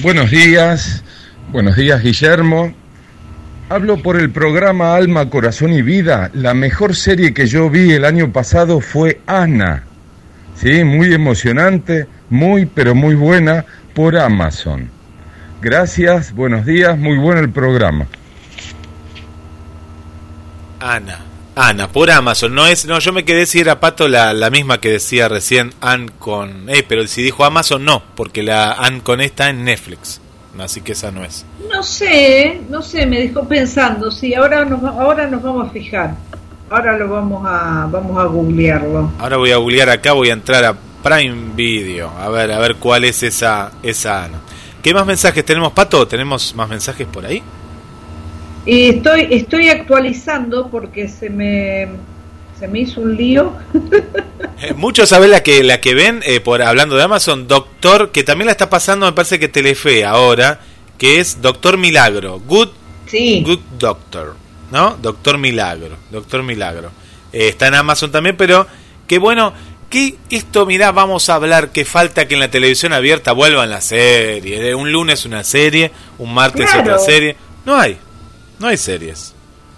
[0.00, 1.04] Buenos días,
[1.52, 2.74] buenos días Guillermo,
[3.72, 6.30] Hablo por el programa Alma, Corazón y Vida.
[6.34, 9.84] La mejor serie que yo vi el año pasado fue Ana.
[10.54, 13.64] Sí, muy emocionante, muy pero muy buena
[13.94, 14.90] por Amazon.
[15.62, 18.06] Gracias, buenos días, muy bueno el programa.
[20.80, 21.31] Ana.
[21.54, 22.54] Ana, por Amazon.
[22.54, 25.74] No es, no, yo me quedé si era Pato la, la misma que decía recién
[25.80, 29.64] Ann con E, pero si dijo Amazon no, porque la Ann con E está en
[29.64, 30.20] Netflix.
[30.58, 31.44] Así que esa no es.
[31.70, 34.10] No sé, no sé, me dejó pensando.
[34.10, 36.14] Sí, ahora nos, ahora nos vamos a fijar.
[36.70, 39.12] Ahora lo vamos a, vamos a googlearlo.
[39.18, 42.10] Ahora voy a googlear acá, voy a entrar a Prime Video.
[42.18, 44.40] A ver, a ver cuál es esa, esa Ana.
[44.82, 46.06] ¿Qué más mensajes tenemos, Pato?
[46.08, 47.42] ¿Tenemos más mensajes por ahí?
[48.64, 51.88] Y estoy, estoy actualizando porque se me,
[52.58, 53.52] se me hizo un lío.
[54.60, 58.22] Eh, Muchos saben la que la que ven eh, por hablando de Amazon, Doctor, que
[58.22, 60.60] también la está pasando, me parece que Telefe ahora,
[60.98, 62.68] que es Doctor Milagro, Good,
[63.06, 64.36] Sí, Good Doctor,
[64.70, 64.96] ¿no?
[65.02, 66.90] Doctor Milagro, Doctor Milagro.
[67.32, 68.66] Eh, está en Amazon también, pero
[69.08, 69.52] qué bueno
[69.90, 73.84] que esto, mirá, vamos a hablar que falta que en la televisión abierta vuelvan las
[73.86, 74.74] series.
[74.76, 76.82] Un lunes una serie, un martes Claro.
[76.82, 77.36] otra serie.
[77.66, 77.96] No hay,
[78.62, 79.34] no hay series.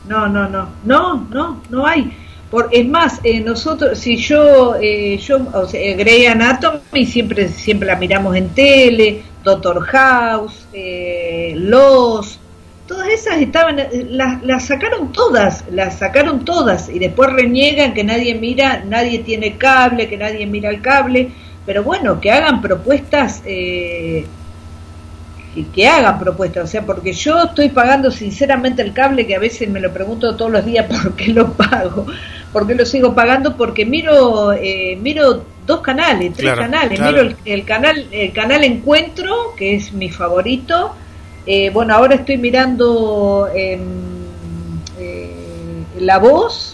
[0.07, 2.13] no, no, no, no, no, no hay.
[2.51, 7.49] Por, es más, eh, nosotros, si yo, eh, yo, o sea, eh, Grey Anatomy siempre,
[7.49, 12.39] siempre la miramos en tele, Doctor House, eh, Los,
[12.87, 18.05] todas esas estaban, eh, las, las sacaron todas, las sacaron todas y después reniegan que
[18.05, 21.31] nadie mira, nadie tiene cable, que nadie mira el cable,
[21.65, 23.43] pero bueno, que hagan propuestas.
[23.47, 24.27] Eh,
[25.55, 29.39] que, que hagan propuestas, o sea, porque yo estoy pagando sinceramente el cable, que a
[29.39, 32.07] veces me lo pregunto todos los días por qué lo pago,
[32.53, 37.13] por qué lo sigo pagando, porque miro eh, miro dos canales, tres Claro, canales, claro.
[37.13, 40.95] miro el, el canal el canal Encuentro, que es mi favorito,
[41.47, 43.81] eh, bueno, ahora estoy mirando em,
[44.99, 45.35] eh,
[46.01, 46.74] La Voz,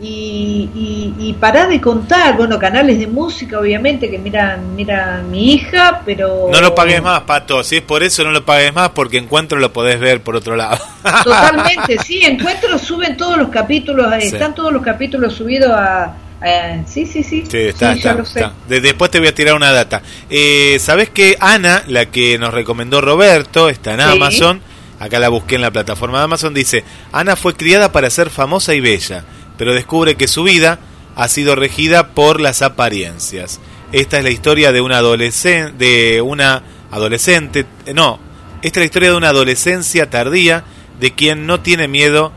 [0.00, 5.52] y, y, y pará de contar, bueno, canales de música, obviamente, que miran, mira mi
[5.54, 6.48] hija, pero...
[6.50, 7.62] No lo pagues más, Pato.
[7.62, 10.56] Si es por eso, no lo pagues más porque encuentro lo podés ver por otro
[10.56, 10.78] lado.
[11.24, 14.26] Totalmente, sí, encuentro, suben todos los capítulos, eh, Sí.
[14.28, 16.16] están todos los capítulos subidos a...
[16.40, 18.40] a- sí, sí, sí, Sí, está, sí, ya está, lo sé.
[18.40, 18.52] está.
[18.68, 20.02] De- después te voy a tirar una data.
[20.28, 24.00] Eh, ¿Sabés que Ana, la que nos recomendó Roberto, está en.
[24.00, 24.60] Amazon?
[25.00, 26.52] Acá la busqué en la plataforma de Amazon.
[26.54, 29.24] Dice: Ana fue criada para ser famosa y bella,
[29.56, 30.78] pero descubre que su vida
[31.16, 33.60] ha sido regida por las apariencias.
[33.92, 38.18] Esta es la historia de una adolescente, de una adolescente, no,
[38.62, 40.64] esta es la historia de una adolescencia tardía
[40.98, 42.32] de quien no tiene miedo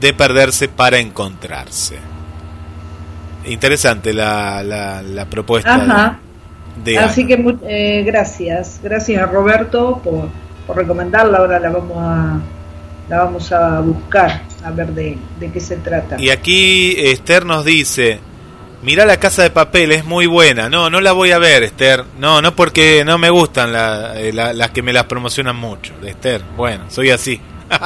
[0.00, 1.96] de perderse para encontrarse.
[3.44, 6.18] Interesante la, la, la propuesta Ajá.
[6.84, 7.58] de, de Así Ana.
[7.60, 10.28] que eh, gracias, gracias a Roberto por,
[10.66, 12.40] por recomendarla, ahora la vamos a
[13.08, 16.16] la vamos a buscar, a ver de, de qué se trata.
[16.20, 18.18] Y aquí Esther nos dice,
[18.82, 20.68] mirá la casa de papel, es muy buena.
[20.68, 22.04] No, no la voy a ver, Esther.
[22.18, 25.92] No, no porque no me gustan la- eh, la- las que me las promocionan mucho.
[26.04, 27.40] Esther, bueno, soy así.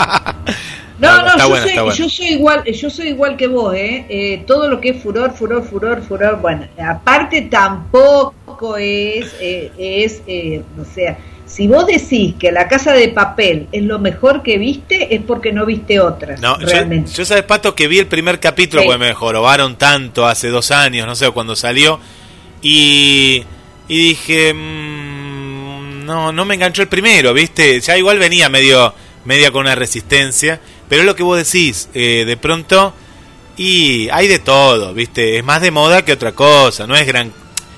[0.98, 4.04] No, no, yo, buena, soy, yo soy igual, yo soy igual que vos, ¿eh?
[4.10, 10.22] Eh, Todo lo que es furor, furor, furor, furor, bueno, aparte tampoco es, eh, es,
[10.26, 11.16] eh, o sea,
[11.53, 15.53] si vos decís que la casa de papel es lo mejor que viste, es porque
[15.53, 17.11] no viste otras, No, yo, realmente.
[17.12, 18.86] yo sabes, Pato, que vi el primer capítulo, Sí.
[18.88, 21.98] porque me jorobaron tanto hace dos años, no sé, cuando salió,
[22.62, 23.42] y,
[23.88, 27.80] y dije, mm, no, no me enganchó el primero, ¿viste?
[27.80, 28.94] Ya igual venía medio,
[29.24, 32.94] media con una resistencia, pero es lo que vos decís, eh, de pronto,
[33.57, 35.36] y hay de todo, ¿viste?
[35.38, 37.32] Es más de moda que otra cosa, no es gran...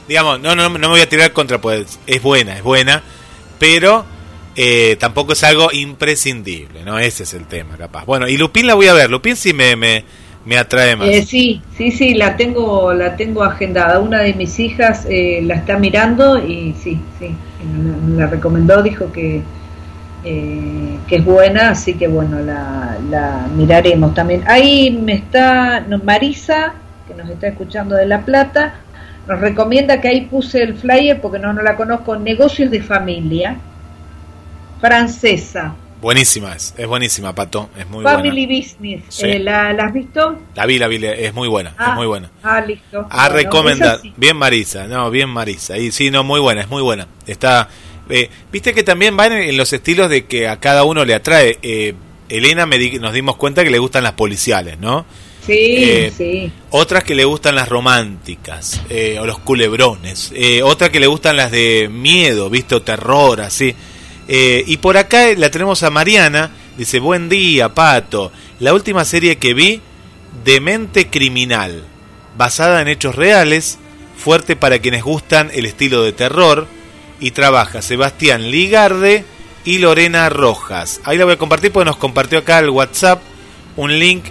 [0.08, 3.02] Digamos, no, no, no me voy a tirar contra, pues es buena, es buena,
[3.62, 4.04] pero
[4.56, 6.98] eh, tampoco es algo imprescindible, ¿no?
[6.98, 8.04] Ese es el tema, capaz.
[8.04, 10.04] Bueno, y Lupin la voy a ver, Lupin sí me, me,
[10.44, 11.06] me atrae más.
[11.06, 14.00] Eh, sí, sí, sí, la tengo, la tengo agendada.
[14.00, 17.36] Una de mis hijas eh, la está mirando y sí, sí,
[18.16, 19.42] la recomendó, dijo que
[20.24, 24.42] eh, que es buena, así que bueno, la, la miraremos también.
[24.48, 26.74] Ahí me está Marisa,
[27.06, 28.74] que nos está escuchando de La Plata,
[29.28, 33.56] nos recomienda que ahí puse el flyer porque no, no la conozco, Negocios de Familia,
[34.80, 38.58] francesa, Buenísima es, es buenísima, Pato, es muy Family buena.
[38.60, 39.04] Business.
[39.08, 39.24] Sí.
[39.24, 40.36] Eh, ¿la, ¿La has visto?
[40.56, 42.28] La vi, la vi, es muy buena, es Ah, muy buena.
[42.42, 43.06] Ah, listo.
[43.08, 44.00] A Bueno, recomendar.
[44.02, 44.12] sí.
[44.16, 45.78] Bien Marisa, no, bien Marisa.
[45.78, 47.06] Y sí, no, muy buena, es muy buena.
[47.24, 47.68] Está,
[48.10, 51.14] eh, viste que también van en, en los estilos de que a cada uno le
[51.14, 51.60] atrae.
[51.62, 51.94] Eh,
[52.28, 55.06] Elena me di- nos dimos cuenta que le gustan las policiales, ¿no?
[55.46, 56.52] Sí, Eh, sí.
[56.70, 60.32] Otras que le gustan las románticas, eh, o los culebrones.
[60.34, 62.76] Eh, otra que le gustan las de miedo, ¿viste?
[62.76, 63.74] O terror, así.
[64.28, 68.32] Eh, y por acá la tenemos a Mariana, Dice, buen día, Pato.
[68.58, 69.82] La última serie que vi,
[70.42, 71.84] Demente Criminal,
[72.36, 73.78] basada en hechos reales,
[74.16, 76.66] fuerte para quienes gustan el estilo de terror,
[77.20, 79.24] y trabaja Sebastián Ligarde
[79.64, 81.00] y Lorena Rojas.
[81.04, 83.20] Ahí la voy a compartir porque nos compartió acá el WhatsApp
[83.76, 84.24] un link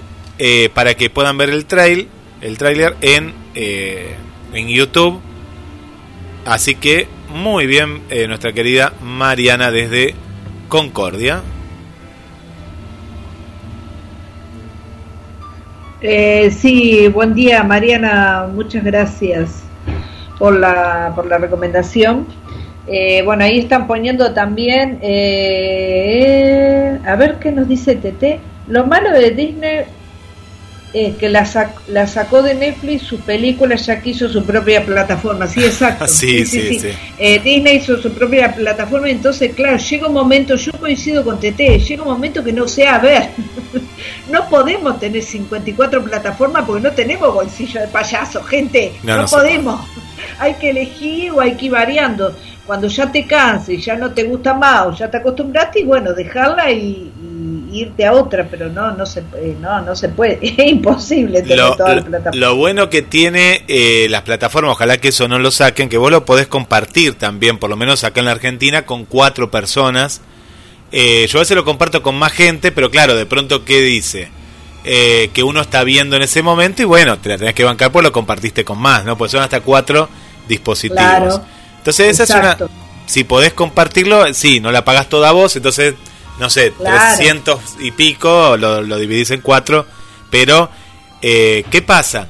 [0.44, 2.08] eh, para que puedan ver el trail,
[2.42, 4.16] el trailer en, eh,
[4.56, 5.22] en YouTube.
[6.48, 10.16] Así que muy bien eh, nuestra querida Mariana desde
[10.68, 11.42] Concordia.
[16.02, 19.62] Sí, buen día Mariana, muchas gracias
[20.40, 22.26] por la, por la recomendación.
[23.24, 24.96] Bueno, ahí están poniendo también,
[27.06, 28.40] a ver qué nos dice TT.
[28.68, 29.86] Lo malo de Disney
[30.94, 34.86] es que la, sac- la sacó de Netflix su película, ya que hizo su propia
[34.86, 35.48] plataforma.
[35.48, 36.06] Sí, exacto.
[36.08, 36.90] Sí, sí, sí.
[37.18, 41.80] Eh, Disney hizo su propia plataforma, entonces, claro, llega un momento, yo coincido con TT,
[41.88, 43.30] llega un momento que no sé, a ver,
[44.30, 49.28] no podemos tener 54 plataformas porque no tenemos bolsillo de payaso, gente, No, no, no
[49.28, 49.82] se podemos.
[50.40, 52.36] Hay que elegir o hay que ir variando.
[52.66, 56.14] Cuando ya te canses ya no te gusta más o ya te acostumbraste, y bueno,
[56.14, 57.12] dejarla y
[57.72, 61.58] irte a otra, pero no, no se, eh, no, no se puede, es imposible tener
[61.58, 62.40] Lo, toda la plataforma.
[62.40, 66.12] lo bueno que tiene eh, las plataformas, ojalá que eso no lo saquen, que vos
[66.12, 70.22] lo podés compartir también, por lo menos acá en la Argentina, con cuatro personas.
[70.92, 74.30] Eh, yo a veces lo comparto con más gente, pero claro, de pronto, ¿qué dice?
[74.84, 77.92] Eh, que uno está viendo en ese momento y bueno, te la tenés que bancar,
[77.92, 79.18] pues lo compartiste con más, ¿no?
[79.18, 80.10] Pues son hasta cuatro
[80.48, 80.98] dispositivos.
[81.02, 81.42] Claro.
[81.78, 82.66] Entonces, esa Exacto.
[82.66, 82.82] es una.
[83.06, 85.96] Si podés compartirlo, sí, no la pagás toda vos, entonces,
[86.42, 87.16] no sé, Claro.
[87.16, 89.86] 300 y pico, lo, lo dividís en cuatro.
[90.30, 90.70] Pero,
[91.22, 92.28] eh, ¿qué pasa?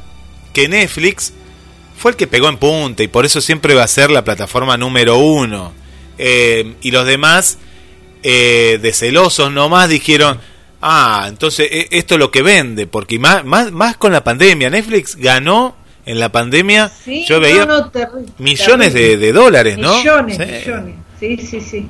[0.54, 1.34] Que Netflix
[1.98, 4.76] fue el que pegó en punta y por eso siempre va a ser la plataforma
[4.78, 5.74] número uno.
[6.18, 7.58] Eh, y los demás,
[8.22, 10.40] eh, de celosos nomás, dijeron.
[10.82, 14.70] Ah, entonces e- esto es lo que vende, porque más, más, más con la pandemia.
[14.70, 19.78] Netflix ganó en la pandemia, Sí, yo veía no, no, terri- millones de, de dólares,
[19.78, 19.96] ¿no?
[19.96, 20.44] Millones, Sí.
[20.52, 20.96] millones.
[21.20, 21.88] Sí, sí, sí.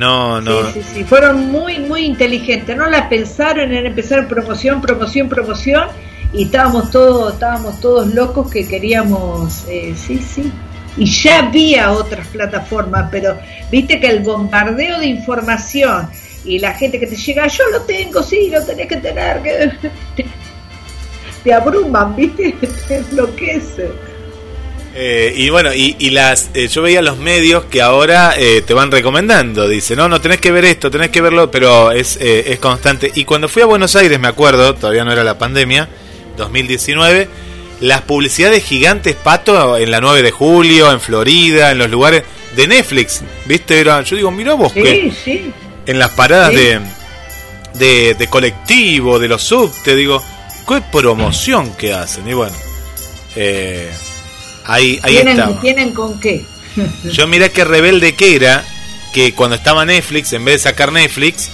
[0.00, 0.72] No, no.
[0.72, 1.04] Sí, sí, sí.
[1.04, 2.74] Fueron muy, muy inteligentes.
[2.74, 5.88] No la pensaron en empezar promoción, promoción, promoción.
[6.32, 10.50] Y estábamos todos, estábamos todos locos que queríamos, eh, sí, sí.
[10.96, 13.38] Y ya había otras plataformas, pero
[13.70, 16.08] viste que el bombardeo de información
[16.46, 19.72] y la gente que te llega, yo lo tengo, sí, lo tenés que tener, que
[20.16, 20.24] te,
[21.44, 22.52] te abruman, viste,
[22.88, 24.09] te enloquece.
[24.92, 28.74] Eh, y bueno, y, y las eh, yo veía los medios que ahora eh, te
[28.74, 29.68] van recomendando.
[29.68, 33.10] Dice, no, no tenés que ver esto, tenés que verlo, pero es, eh, es constante.
[33.14, 35.88] Y cuando fui a Buenos Aires, me acuerdo, todavía no era la pandemia,
[36.36, 37.28] 2019,
[37.80, 42.24] las publicidades gigantes pato en la 9 de julio, en Florida, en los lugares
[42.56, 43.78] de Netflix, ¿viste?
[43.80, 45.52] Era, yo digo, mira vos que Sí, sí.
[45.86, 46.56] en las paradas Sí.
[46.56, 46.80] de,
[47.74, 50.20] de, de colectivo, de los subte, digo,
[50.68, 52.28] qué promoción que hacen.
[52.28, 52.52] Y bueno,
[53.36, 53.88] eh,
[54.64, 55.60] ahí, ahí ¿Tienen, estaba.
[55.60, 56.44] ¿Tienen con qué?
[57.04, 58.64] Yo miré qué rebelde que era,
[59.12, 61.48] que cuando estaba Netflix, en vez de sacar Netflix,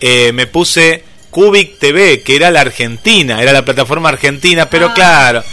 [0.00, 4.94] eh, me puse Cubic TV, que era la Argentina, era la plataforma argentina, pero Ah.
[4.94, 5.44] claro,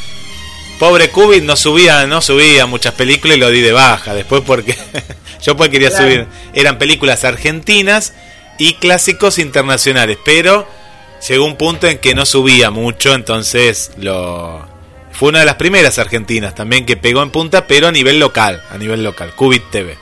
[0.79, 4.75] pobre Cubic no subía, no subía muchas películas y lo di de baja después porque
[5.43, 6.03] yo pues quería Claro.
[6.05, 8.13] subir, eran películas argentinas
[8.57, 10.67] y clásicos internacionales, pero
[11.27, 14.65] llegó un punto en que no subía mucho, entonces lo
[15.19, 18.63] fue una de las primeras argentinas también que pegó en punta, pero a nivel local,
[18.71, 19.97] a nivel local, Cubit TV.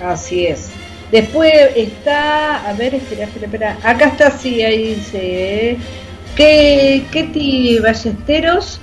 [0.00, 0.68] Así es.
[1.10, 3.78] Después está, a ver, espera, espera, espera.
[3.82, 5.78] Acá está, sí, ahí dice.
[6.36, 8.80] Que Ketty Ballesteros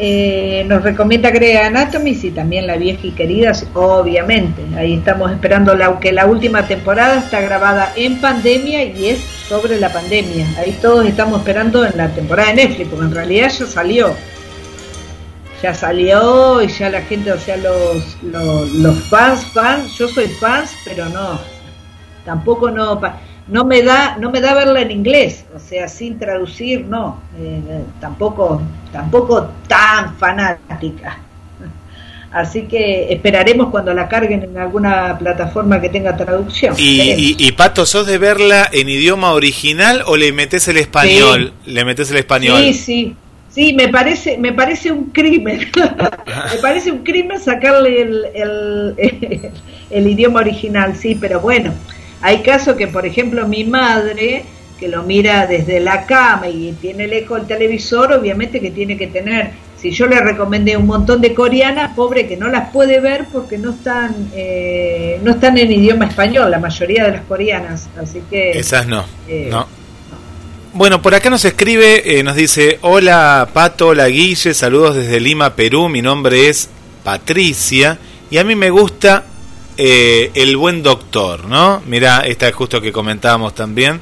[0.00, 4.62] eh, nos recomienda Grey Anatomy y también la vieja y querida, sí, obviamente.
[4.76, 9.80] Ahí estamos esperando la, que la última temporada está grabada en pandemia y es sobre
[9.80, 10.46] la pandemia.
[10.56, 14.14] Ahí todos estamos esperando en la temporada de Netflix, porque en realidad ya salió.
[15.62, 20.70] Ya salió y ya la gente, o sea, los, los, fans, fans, yo soy fans,
[20.84, 21.40] pero no,
[22.24, 23.00] tampoco no,
[23.48, 27.60] no me da, no me da verla en inglés, o sea, sin traducir, no, eh,
[27.66, 31.18] eh, tampoco, tampoco tan fanática.
[32.30, 36.74] Así que esperaremos cuando la carguen en alguna plataforma que tenga traducción.
[36.76, 41.54] Y, y, y, Pato, ¿sos de verla en idioma original o le metes el español?
[41.64, 42.62] Le metes el español.
[42.62, 43.16] Sí, sí.
[43.50, 45.70] Sí, me parece, me parece un crimen.
[46.52, 48.94] me parece un crimen sacarle el, el,
[49.90, 51.72] el idioma original, sí, pero bueno,
[52.20, 54.44] hay casos que, por ejemplo, mi madre,
[54.78, 59.08] que lo mira desde la cama y tiene lejos el televisor, obviamente que tiene que
[59.08, 63.26] tener si yo le recomendé un montón de coreanas, pobre que no las puede ver
[63.32, 68.22] porque no están eh, no están en idioma español, la mayoría de las coreanas, así
[68.28, 69.66] que Esas no, eh, no.
[70.74, 75.54] Bueno, por acá nos escribe, eh, nos dice, hola Pato, hola Guille, saludos desde Lima,
[75.54, 76.68] Perú, mi nombre es
[77.04, 77.98] Patricia
[78.30, 79.24] y a mí me gusta
[79.80, 81.80] eh, el buen doctor, ¿no?
[81.86, 84.00] Mira, esta es justo que comentábamos también,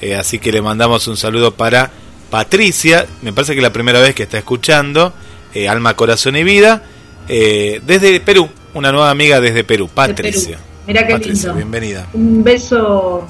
[0.00, 1.90] eh, así que le mandamos un saludo para
[2.30, 5.12] Patricia, me parece que es la primera vez que está escuchando,
[5.52, 6.82] eh, Alma, Corazón y Vida,
[7.28, 10.58] desde Perú, una nueva amiga desde Perú, Patricia.
[10.86, 11.56] Mira qué Patricia, lindo.
[11.56, 12.06] bienvenida.
[12.14, 13.26] Un beso,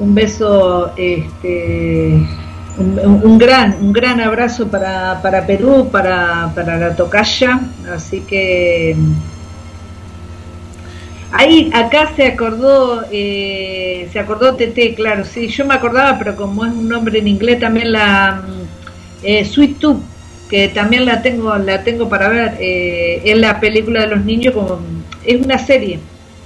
[0.00, 2.08] un beso, este,
[2.76, 7.60] un, un gran, un gran abrazo para, para Perú, para, para la tocaya,
[7.94, 8.96] así que
[11.36, 16.64] ahí acá se acordó, eh, se acordó TT, claro, sí, yo me acordaba, pero como
[16.64, 20.00] es un nombre en inglés también la mm, eh, Sweet Tooth,
[20.48, 24.54] que también la tengo, la tengo para ver, eh, es la película de los niños,
[24.54, 24.80] como,
[25.24, 25.98] es una serie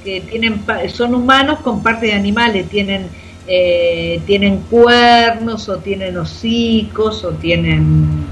[0.04, 3.08] que tienen son humanos con partes de animales, tienen
[3.52, 8.24] eh, tienen cuernos o tienen hocicos o tienen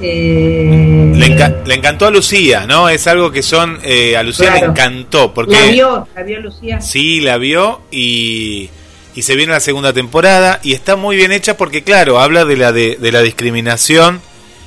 [0.00, 2.88] eh, Le, enca- le encantó a Lucía, ¿no?
[2.88, 3.78] Es algo que son.
[3.82, 5.32] eh, a Lucía le encantó.
[5.34, 6.80] Porque la vio, la vio Lucía.
[6.80, 8.70] Sí, la vio y,
[9.14, 10.60] y se viene la segunda temporada.
[10.62, 14.20] Y está muy bien hecha porque, claro, habla de la, de, de la discriminación.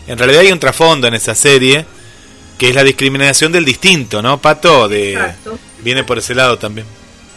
[0.07, 1.85] En realidad hay un trasfondo en esa serie
[2.57, 4.39] que es la discriminación del distinto, ¿no?
[4.39, 5.57] Pato, de, Exacto.
[5.83, 6.85] viene por ese lado también.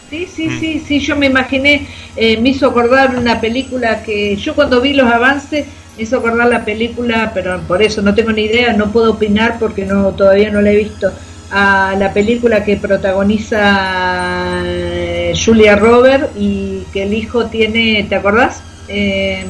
[0.09, 0.59] Sí, sí, Mm.
[0.59, 4.93] sí, sí, yo me imaginé, eh, me hizo acordar una película que yo cuando vi
[4.93, 5.65] los avances
[5.97, 9.57] me hizo acordar la película, pero por eso no tengo ni idea, no puedo opinar
[9.59, 11.11] porque no todavía no la he visto,
[11.51, 18.61] a la película que protagoniza eh, Julia Robert y que el hijo tiene, ¿te acordás?
[18.87, 19.45] Eh,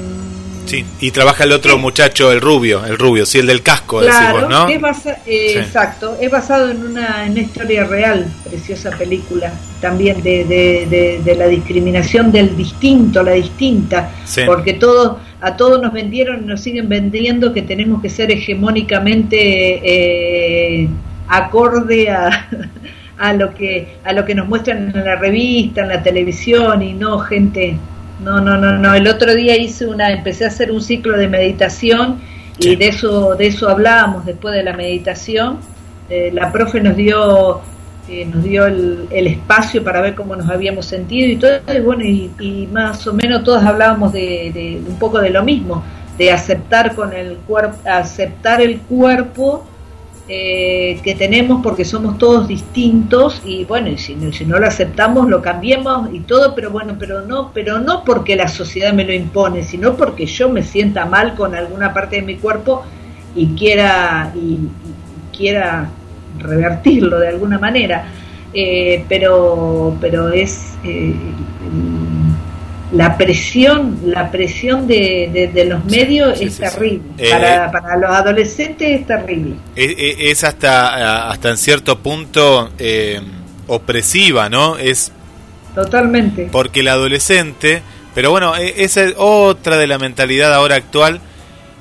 [0.65, 4.39] Sí, y trabaja el otro muchacho, el rubio, el rubio, sí, el del casco, Claro,
[4.41, 4.67] decimos, ¿no?
[4.67, 5.59] es basa- eh, Sí.
[5.59, 11.21] exacto, es basado en una, en una historia real, preciosa película, también de, de, de-
[11.23, 14.41] de la discriminación del distinto, la distinta, Sí.
[14.45, 19.81] porque todos, a todos nos vendieron y nos siguen vendiendo que tenemos que ser hegemónicamente
[19.83, 20.89] eh,
[21.27, 22.49] acorde a,
[23.17, 26.93] a lo que a lo que nos muestran en la revista, en la televisión y
[26.93, 27.77] no gente
[28.19, 28.95] no, no, no, no.
[28.95, 32.19] El otro día hice una, empecé a hacer un ciclo de meditación
[32.57, 35.59] y de eso, de eso hablábamos después de la meditación.
[36.09, 37.61] Eh, la profe nos dio,
[38.27, 42.03] nos dio el, el espacio para ver cómo nos habíamos sentido y todo, y bueno,
[42.03, 45.83] y, más o menos todos hablábamos de, de un poco de lo mismo,
[46.17, 49.65] de aceptar con el cuerpo, aceptar el cuerpo
[50.29, 55.29] eh, que tenemos porque somos todos distintos y bueno y si, si no lo aceptamos
[55.29, 59.13] lo cambiemos y todo pero bueno pero no pero no porque la sociedad me lo
[59.13, 62.83] impone sino porque yo me sienta mal con alguna parte de mi cuerpo
[63.37, 64.67] y quiera y
[65.33, 65.91] quiera
[66.39, 68.05] revertirlo de alguna manera
[68.53, 71.13] Eh, pero pero es eh,
[72.93, 77.69] la presión la presión de, de- de los medios sí, es sí, terrible Eh, para,
[77.71, 83.19] para los adolescentes es terrible Es, es- hasta, hasta en cierto punto eh,
[83.67, 84.77] opresiva, ¿no?
[84.77, 85.11] Es
[85.75, 87.81] totalmente porque el adolescente,
[88.15, 91.19] pero bueno, e- esa es otra de la mentalidad ahora actual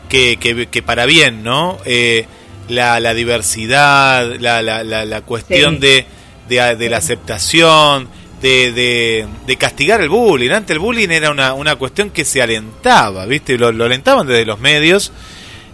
[0.08, 1.78] que, que, que para bien, ¿no?
[1.84, 2.26] Eh,
[2.68, 5.80] la, la diversidad, la, la, la, la cuestión Sí.
[5.80, 6.06] de,
[6.48, 8.08] de, de la aceptación,
[8.42, 10.50] de, de, de castigar el bullying.
[10.50, 13.56] Antes el bullying era una, una cuestión que se alentaba, ¿viste?
[13.58, 15.12] Lo, lo alentaban desde los medios.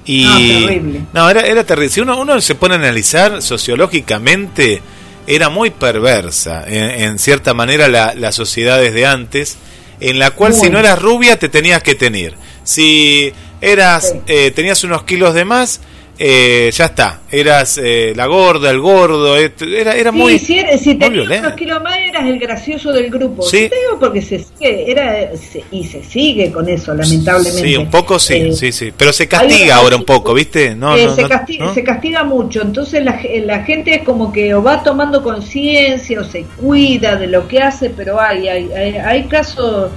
[0.05, 0.36] Y, No,
[0.66, 1.01] terrible.
[1.12, 1.90] no, era, era terrible.
[1.90, 4.82] Si uno, uno se pone a analizar sociológicamente,
[5.26, 9.57] era muy perversa en, en cierta manera la, la sociedad desde antes,
[10.01, 12.34] en la cual si no eras rubia te tenías que tener.
[12.64, 14.20] Si eras Sí.
[14.26, 15.80] eh, tenías unos kilos de más,
[16.24, 17.20] eh, ya está.
[17.30, 19.36] Eras eh, la gorda, el gordo.
[19.36, 23.10] Era, era Sí, muy, si, eres- si tenías unos kilos más eras el gracioso del
[23.10, 23.42] grupo.
[23.42, 23.62] Sí.
[23.64, 27.68] Yo te digo porque se sigue, era, se- y se sigue con eso, lamentablemente.
[27.68, 28.92] Sí, un poco sí, Eh, sí, sí.
[28.96, 30.74] Pero se castiga ahora un poco, ¿viste?
[30.76, 31.74] No, eh, no, se, no, casti- ¿no?
[31.74, 36.24] se castiga mucho, entonces la, la gente es como que o va tomando conciencia o
[36.24, 39.90] se cuida de lo que hace, pero hay hay, hay, hay casos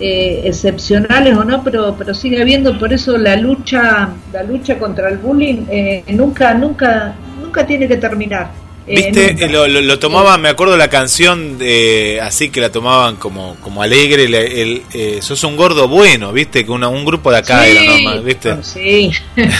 [0.00, 5.08] eh, excepcionales o no, pero pero sigue habiendo, por eso la lucha la lucha contra
[5.08, 8.50] el bullying eh, nunca nunca nunca tiene que terminar.
[8.86, 9.44] Eh, Viste.
[9.44, 13.54] Eh, lo, lo, lo tomaban, me acuerdo la canción de, así que la tomaban como,
[13.60, 17.36] como alegre, el, el, eh, sos un gordo bueno, viste, que una, un grupo de
[17.38, 19.12] acá Sí, era normal, viste, Sí.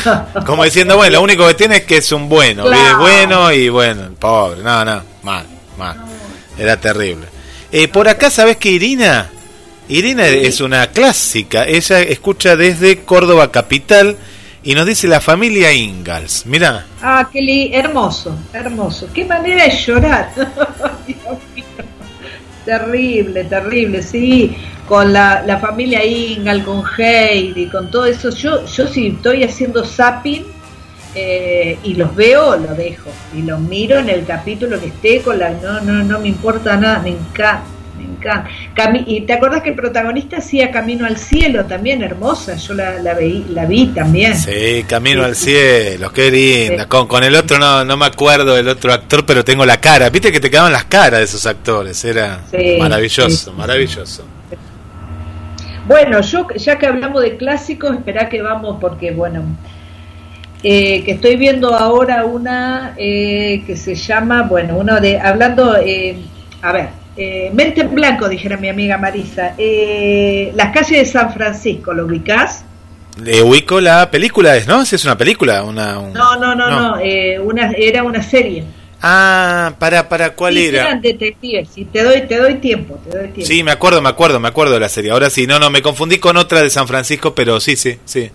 [0.46, 2.82] como diciendo, bueno, lo único que tiene es que es un bueno, Claro.
[2.90, 5.44] es bueno y bueno, pobre, no, no, mal,
[5.78, 5.96] mal,
[6.58, 7.26] era terrible.
[7.70, 9.30] Eh, por acá, ¿sabes que Irina?
[9.90, 14.16] Irina es una clásica, ella escucha desde Córdoba Capital
[14.62, 16.44] Y nos dice la familia Ingalls.
[16.46, 16.84] Mira.
[17.02, 19.08] Ah, qué li- hermoso, hermoso.
[19.14, 20.30] Qué manera de llorar.
[21.06, 21.64] Dios mío.
[22.64, 24.54] Terrible, terrible, sí.
[24.86, 28.30] Con la, la familia Ingal, con Heidi, con todo eso.
[28.30, 30.44] Yo, yo si estoy haciendo zapping
[31.14, 33.10] eh, y los veo, lo dejo.
[33.34, 35.50] Y los miro en el capítulo que esté con la.
[35.50, 37.62] No, no, no me importa nada, me encanta.
[39.06, 42.56] Y te acordás que el protagonista hacía Camino al Cielo también, hermosa.
[42.56, 44.36] Yo la, la, veí, la vi también.
[44.36, 45.26] Sí, Camino Sí.
[45.28, 46.84] al cielo, qué linda.
[46.84, 46.88] Sí.
[46.88, 50.08] Con, con el otro no, no me acuerdo del otro actor, pero tengo la cara.
[50.10, 52.04] Viste que te quedaban las caras de esos actores.
[52.04, 52.40] Era
[52.78, 54.24] maravilloso, maravilloso.
[55.86, 59.42] Bueno, yo ya que hablamos de clásicos, espera que vamos porque bueno,
[60.62, 66.16] eh, que estoy viendo ahora una eh, que se llama, bueno, uno de hablando, eh,
[66.62, 66.88] a ver,
[67.20, 72.06] eh, mente en blanco, dijera mi amiga Marisa, eh, las calles de San Francisco, ¿lo
[72.06, 72.64] ubicás?
[73.22, 74.84] Le ubico la película, ¿es, ¿no?
[74.86, 75.98] Si es una película, una...
[75.98, 78.64] un- No, no, no, no, eh, una, era una serie.
[79.02, 80.82] Ah, para, para, ¿cuál Sí, era?
[80.82, 83.46] Eran detectives, sí, te doy, te doy tiempo, te doy tiempo.
[83.46, 85.10] Sí, me acuerdo, me acuerdo, me acuerdo de la serie.
[85.10, 88.30] Ahora sí, no, no, me confundí con otra de San Francisco, pero sí, sí, sí.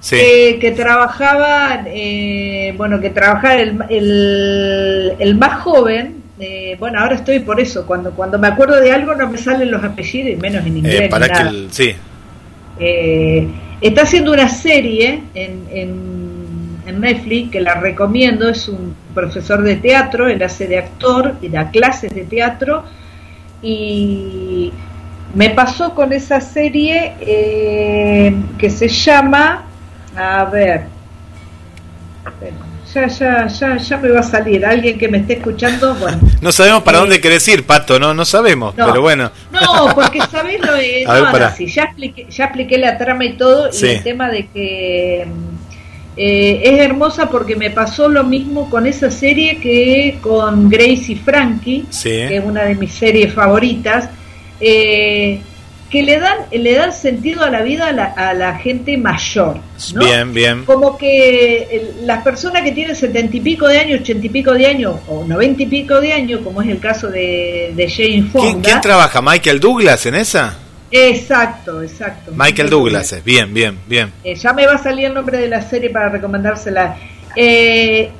[0.00, 0.16] Sí.
[0.20, 7.14] Eh, que trabajaban, eh, bueno, que trabajaba el, el, el más joven, eh, bueno, ahora
[7.14, 10.36] estoy por eso, cuando cuando me acuerdo de algo no me salen los apellidos, y
[10.36, 11.02] menos en inglés.
[11.02, 11.50] Eh, que nada.
[11.50, 11.94] el- sí.
[12.78, 13.48] Eh,
[13.80, 19.76] está haciendo una serie en, en, en Netflix que la recomiendo, es un profesor de
[19.76, 22.84] teatro, él hace de actor y da clases de teatro
[23.62, 24.72] y
[25.34, 29.64] me pasó con esa serie eh, que se llama,
[30.16, 30.86] a ver,
[32.94, 36.18] ya, ya, ya, ya me va a salir, alguien que me esté escuchando, bueno.
[36.40, 38.86] No sabemos para Eh, dónde querés ir, Pato, no, no sabemos, No.
[38.86, 39.30] pero bueno.
[39.50, 43.32] No, porque sabés lo ver, no, no, sí, ya expliqué, ya expliqué la trama y
[43.34, 43.86] todo, Sí.
[43.86, 45.26] y el tema de que
[46.16, 51.16] eh, es hermosa porque me pasó lo mismo con esa serie que con Grace y
[51.16, 52.10] Frankie, Sí.
[52.10, 54.08] que es una de mis series favoritas,
[54.60, 55.40] eh,
[55.94, 59.58] que le dan, le dan sentido a la vida a la, a la gente mayor.
[59.94, 60.04] ¿no?
[60.04, 60.64] Bien, bien.
[60.64, 64.66] como que las personas que tienen setenta y pico de años, ochenta y pico de
[64.66, 68.48] años o noventa y pico de años, como es el caso de, de Jane Fonda.
[68.50, 69.22] ¿Quién, quién trabaja?
[69.22, 70.58] ¿Michael Douglas en esa?
[70.90, 72.32] Exacto, exacto.
[72.34, 73.22] Michael Douglas, es.
[73.22, 74.12] bien, bien, bien.
[74.24, 76.96] Eh, ya me va a salir el nombre de la serie para recomendársela.
[77.36, 78.10] Eh,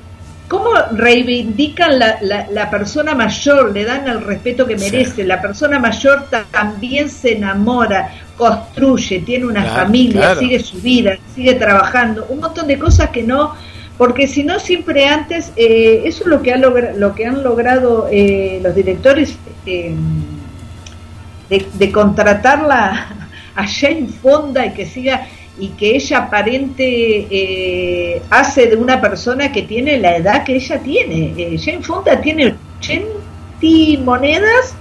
[0.49, 3.73] ¿Cómo reivindican la, la, la persona mayor?
[3.73, 5.25] Le dan el respeto que merece.
[5.25, 10.41] La persona mayor ta- también se enamora, construye, tiene una Claro, familia, claro.
[10.41, 12.27] sigue su vida, sigue trabajando.
[12.29, 13.55] Un montón de cosas que no.
[13.97, 17.43] Porque si no, siempre antes, eh, eso es lo que, ha logra- lo que han
[17.43, 19.95] logrado eh, los directores eh,
[21.49, 23.07] de, de contratarla
[23.57, 25.27] a Jane Fonda y que siga
[25.59, 30.81] y que ella aparente eh, hace de una persona que tiene la edad que ella
[30.81, 31.33] tiene.
[31.37, 34.75] Eh, Jane Fonda tiene 80 monedas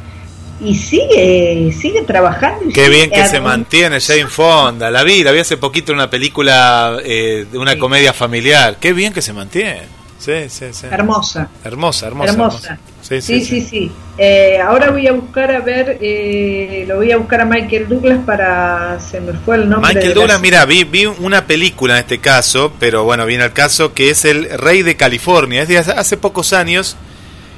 [0.60, 2.66] y sigue sigue trabajando.
[2.70, 4.90] y Qué sigue bien que se mantiene Jane Fonda.
[4.92, 7.80] La vi, la vi hace poquito en una película eh, de una Sí.
[7.80, 8.78] comedia familiar.
[8.80, 9.82] Qué bien que se mantiene.
[10.24, 10.88] Sí, sí, sí.
[10.90, 11.50] Hermosa.
[11.66, 12.32] Hermosa, hermosa.
[12.32, 12.58] Hermosa.
[12.58, 12.80] hermosa.
[13.02, 13.68] Sí, Sí, sí, sí, sí.
[13.68, 13.92] sí.
[14.18, 18.20] Eh, ahora voy a buscar a ver, eh, lo voy a buscar a Michael Douglas
[18.26, 19.94] para, se me fue el nombre.
[19.94, 23.52] Michael la Douglas, mira, vi, vi una película en este caso, pero bueno, viene al
[23.52, 25.64] caso, que es El Rey de California.
[25.64, 26.96] Es de hace, hace pocos años,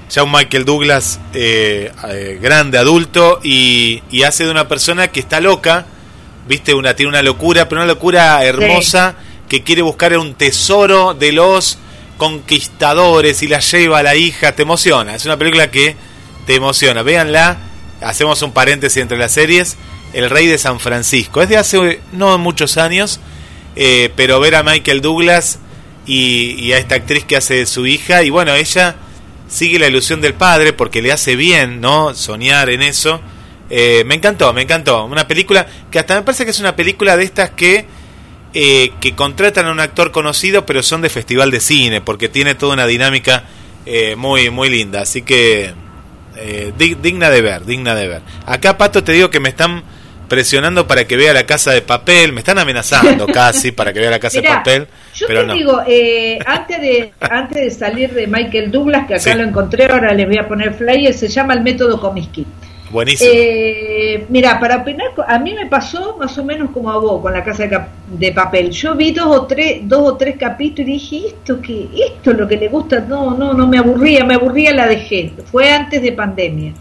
[0.10, 5.20] ya un Michael Douglas eh, eh, grande, adulto, y, y hace de una persona que
[5.20, 5.86] está loca,
[6.48, 9.14] viste, una tiene una locura, pero una locura hermosa,
[9.48, 11.78] que quiere buscar un tesoro de los
[12.18, 15.16] conquistadores y la lleva a la hija, te emociona.
[15.16, 15.96] Es una película que
[16.46, 17.04] te emociona.
[17.04, 17.58] Véanla,
[18.02, 19.78] hacemos un paréntesis entre las series.
[20.14, 21.42] El Rey de San Francisco.
[21.42, 23.20] Es de hace no muchos años,
[23.76, 25.60] eh, pero ver a Michael Douglas
[26.06, 28.96] y, a esta actriz que hace de su hija, y bueno, ella
[29.50, 32.14] sigue la ilusión del padre porque le hace bien, ¿no?
[32.14, 33.20] Soñar en eso.
[33.70, 35.06] Eh, me encantó, me encantó.
[35.06, 37.86] Una película que hasta me parece que es una película de estas que
[38.56, 42.56] eh, que contratan a un actor conocido, pero son de festival de cine, porque tiene
[42.56, 43.44] toda una dinámica
[43.86, 45.02] eh, muy, muy linda.
[45.02, 45.74] Así que
[46.38, 48.22] eh, dig- digna de ver, digna de ver.
[48.46, 49.84] Acá, Pato, te digo que me están
[50.28, 54.10] presionando para que vea la casa de papel, me están amenazando casi para que vea
[54.10, 55.54] la casa Mirá, de papel, Yo pero te no.
[55.54, 59.38] digo, eh, antes de antes de salir de Michael Douglas, que acá Sí.
[59.38, 62.44] lo encontré, ahora les voy a poner flyer, se llama el método Comiskey.
[62.96, 63.30] Buenísimo.
[63.34, 67.34] Eh, mira, para opinar, a mí me pasó más o menos como a vos con
[67.34, 67.78] la casa de,
[68.08, 68.72] de papel.
[68.72, 72.38] Yo vi dos o tres, dos o tres capítulos y dije, esto que, esto es
[72.38, 75.34] lo que le gusta, no, no, no me aburría, me aburría, la dejé.
[75.52, 76.72] Fue antes de pandemia.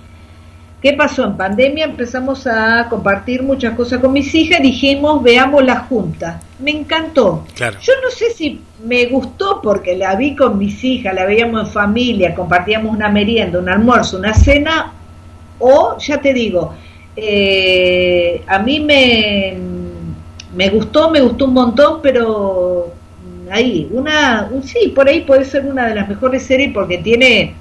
[0.81, 1.25] ¿Qué pasó?
[1.25, 6.41] En pandemia empezamos a compartir muchas cosas con mis hijas, dijimos, veamos la junta.
[6.61, 7.45] Me encantó.
[7.57, 7.79] Claro.
[7.83, 11.73] Yo no sé si me gustó porque la vi con mis hijas, la veíamos en
[11.73, 14.93] familia, compartíamos una merienda, un almuerzo, una cena,
[15.59, 16.75] o ya te digo,
[17.17, 19.55] eh, a mí me,
[20.55, 22.93] me gustó, me gustó un montón, pero
[23.51, 27.55] ahí, una, un- sí, por ahí puede ser una de las mejores series porque tiene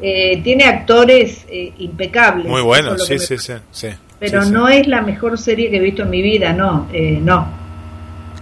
[0.00, 2.46] eh, tiene actores eh, impecables.
[2.46, 3.88] Muy Eso bueno, es lo sí, sí, sí, sí.
[4.18, 4.52] Pero Sí, sí.
[4.52, 7.46] no es la mejor serie que he visto en mi vida, no, eh, no.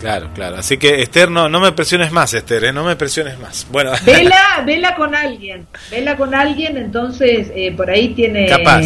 [0.00, 0.56] Claro, claro.
[0.56, 2.72] Así que, Esther, no, no me presiones más, Esther, ¿eh?
[2.72, 3.66] no me presiones más.
[3.70, 8.48] Bueno, Vela, vela con alguien, vela con alguien, entonces eh, por ahí tiene...
[8.48, 8.82] capaz.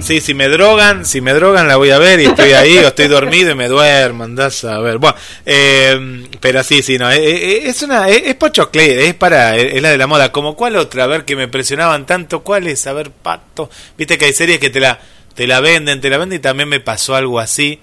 [0.00, 2.88] Sí, si me drogan, si me drogan la voy a ver y estoy ahí o
[2.88, 4.98] estoy dormido y me duermo, andás a ver.
[4.98, 5.16] Bueno,
[5.46, 9.90] eh, pero sí, sí, no, eh, eh, es una, es, es es para, es la
[9.90, 10.32] de la moda.
[10.32, 13.70] Como cuál otra, a ver, que me presionaban tanto, cuál es, a ver, pato.
[13.96, 14.98] Viste que hay series que te la,
[15.34, 17.80] te la venden, te la venden y también me pasó algo así.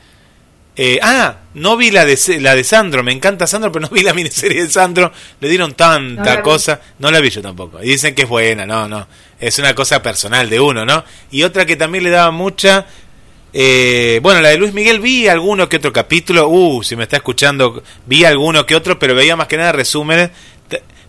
[0.78, 4.04] Eh, ah, no vi la de la de Sandro, me encanta Sandro, pero no vi
[4.04, 5.12] la miniserie de Sandro.
[5.40, 6.42] Le dieron No tanta vi.
[6.42, 7.82] cosa, no la vi yo tampoco.
[7.82, 9.08] Y dicen que es buena, no, no,
[9.40, 11.04] es una cosa personal de uno, ¿no?
[11.32, 12.88] Y otra que también le daba mucha,
[13.54, 16.50] eh, bueno, la de Luis Miguel vi alguno que otro capítulo.
[16.50, 20.32] Uh, si me está escuchando, vi alguno que otro, pero veía más que nada resúmenes.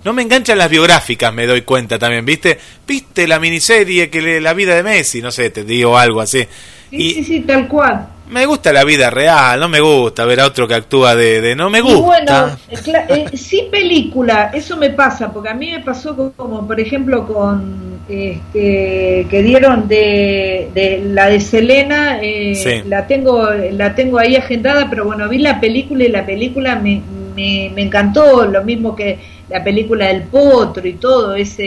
[0.05, 2.60] No me enganchan las biográficas, me doy cuenta también, ¿viste?
[2.86, 5.20] ¿Viste la miniserie que le, la vida de Messi?
[5.20, 6.47] No sé, te digo algo así.
[6.90, 8.06] Sí, Y sí, sí, tal cual.
[8.28, 11.55] Me gusta la vida real, no me gusta ver a otro que actúa de, de
[11.57, 11.98] no me Y gusta.
[12.01, 16.66] bueno, eh, eh, sí película, eso me pasa, porque a mí me pasó co- como,
[16.66, 22.89] por ejemplo con este que dieron de, de la de Selena, eh, Sí.
[22.89, 27.03] la tengo la tengo ahí agendada, pero bueno, vi la película y la película me,
[27.35, 31.62] me, me encantó, lo mismo que la película del potro y todo ese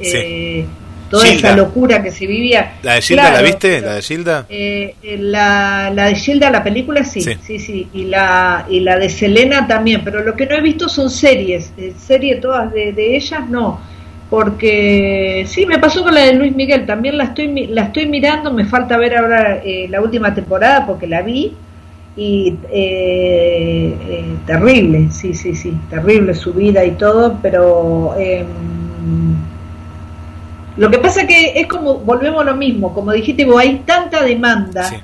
[0.00, 0.64] eh,
[1.10, 1.48] toda Gilda.
[1.48, 2.74] esa locura que se vivía.
[2.82, 3.80] ¿La de Gilda la viste?
[3.80, 4.46] ¿La de Gilda?
[4.48, 7.34] eh, eh, la, la de Gilda, la película, sí, Sí.
[7.42, 10.88] sí, sí, y la, y la de Selena también, pero lo que no he visto
[10.88, 13.80] son series, eh, series todas de, de ellas no,
[14.28, 18.52] porque sí, me pasó con la de Luis Miguel, también la estoy, la estoy mirando,
[18.52, 21.52] me falta ver ahora eh, la última temporada porque la vi
[22.16, 28.14] y eh, eh, terrible, sí, sí, sí, terrible su vida y todo, pero...
[30.76, 34.22] lo que pasa que es como, volvemos a lo mismo, como dijiste vos, hay tanta
[34.22, 34.96] demanda, Sí.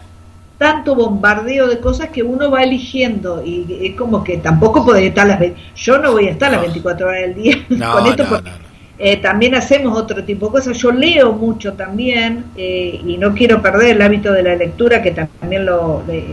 [0.59, 5.27] tanto bombardeo de cosas que uno va eligiendo y es como que tampoco podés estar
[5.27, 5.41] las...
[5.41, 6.67] ve- Yo no voy a estar las No.
[6.67, 8.51] 24 horas del día No, con esto no, porque
[8.99, 10.79] eh, también hacemos otro tipo de cosas.
[10.79, 15.11] Yo leo mucho también eh, y no quiero perder el hábito de la lectura, que
[15.11, 16.25] también lo, eh,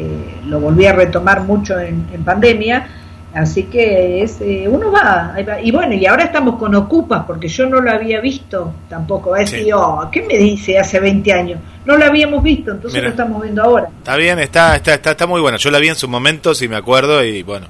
[0.46, 2.88] lo volví a retomar mucho en, en pandemia.
[3.34, 5.36] Así que es, eh, uno va.
[5.64, 9.36] Y bueno, y ahora estamos con Ocupas, porque yo no lo había visto tampoco.
[9.36, 9.72] Decir, Sí.
[9.72, 11.60] oh, ¿qué me dice hace 20 años?
[11.86, 13.06] No lo habíamos visto, entonces Mira.
[13.06, 13.88] lo estamos viendo ahora.
[14.00, 15.58] Está bien, está, está, está, está muy bueno.
[15.60, 17.68] Yo la vi en su momento, si me acuerdo, y bueno.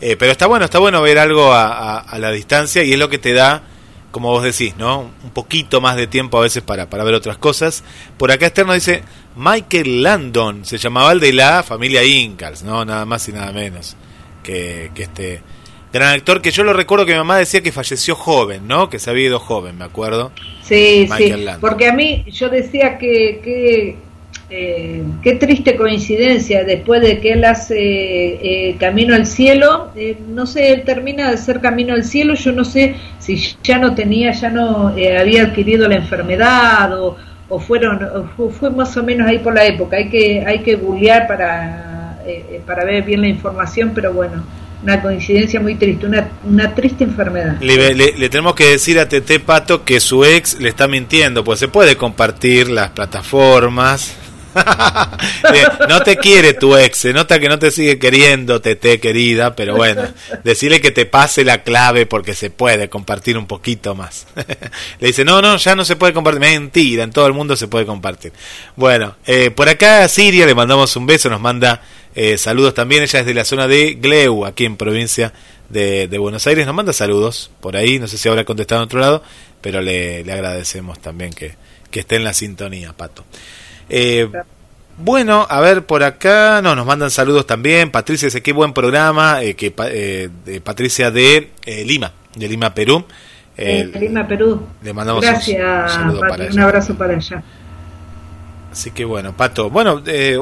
[0.00, 2.98] Eh, pero está bueno, está bueno ver algo a, a- a la distancia y es
[2.98, 3.62] lo que te da,
[4.10, 5.10] como vos decís, ¿no?
[5.24, 7.82] Un poquito más de tiempo a veces para, para ver otras cosas.
[8.18, 9.02] Por acá externo dice
[9.36, 12.84] Michael Landon, se llamaba el de la familia Ingalls, ¿no?
[12.84, 13.96] Nada más y nada menos
[14.48, 15.40] que, que este
[15.92, 18.88] gran actor que yo lo recuerdo que mi mamá decía que falleció joven, ¿no?
[18.88, 20.32] Que se había ido joven, me acuerdo.
[20.62, 21.60] Sí, Michael sí, Landon.
[21.60, 23.96] porque a mí yo decía que, que
[24.50, 30.46] eh, qué triste coincidencia, después de que él hace eh, Camino al Cielo, eh, no
[30.46, 34.32] sé, él termina de hacer Camino al Cielo, yo no sé si ya no tenía,
[34.32, 37.16] ya no eh, había adquirido la enfermedad o,
[37.50, 40.58] o fueron, o fu- fue, más o menos ahí por la época, hay que, hay
[40.60, 41.87] que googlear para,
[42.28, 44.44] eh, eh, para ver bien la información, pero bueno,
[44.82, 47.58] una coincidencia muy triste, una, una triste enfermedad.
[47.60, 51.68] Le, tenemos que decir a Tete Pato que su ex le está mintiendo, pues se
[51.68, 54.14] puede compartir las plataformas.
[55.54, 59.54] Eh, no te quiere tu ex, se nota que no te sigue queriendo, Tete querida,
[59.54, 60.02] pero bueno,
[60.42, 64.26] decirle que te pase la clave porque se puede compartir un poquito más.
[65.00, 66.40] Le dice, no, no, ya no se puede compartir.
[66.40, 68.32] Mentira, en todo el mundo se puede compartir.
[68.74, 71.80] Bueno, eh, por acá a Siria le mandamos un beso, nos manda
[72.14, 75.32] eh, saludos también, ella es de la zona de Gleu, aquí en provincia
[75.68, 78.86] de, de Buenos Aires, nos manda saludos por ahí, no sé si habrá contestado en
[78.86, 79.22] otro lado,
[79.60, 81.54] pero le, le agradecemos también que,
[81.90, 83.24] que esté en la sintonía, Pato.
[83.90, 84.28] Eh,
[84.98, 87.90] bueno, a ver, por acá no, nos mandan saludos también.
[87.92, 89.42] Patricia dice, qué buen programa.
[89.42, 93.04] eh, que, eh, de Patricia de eh, Lima, de Lima, Perú.
[93.56, 94.66] Eh, Lima, Perú.
[94.82, 95.56] le mandamos Gracias,
[95.86, 96.64] un saludo Pati, para un ella.
[96.64, 97.42] abrazo para allá.
[98.78, 99.70] Así que bueno, Pato.
[99.70, 100.38] Bueno, eh,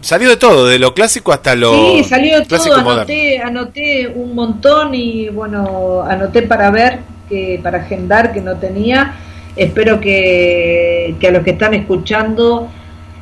[0.00, 4.34] salió de todo, de lo clásico hasta lo Sí, salió clásico todo, anoté, anoté un
[4.34, 9.16] montón y bueno, anoté para ver, que para agendar que no tenía.
[9.54, 12.70] espero que, que a los que están escuchando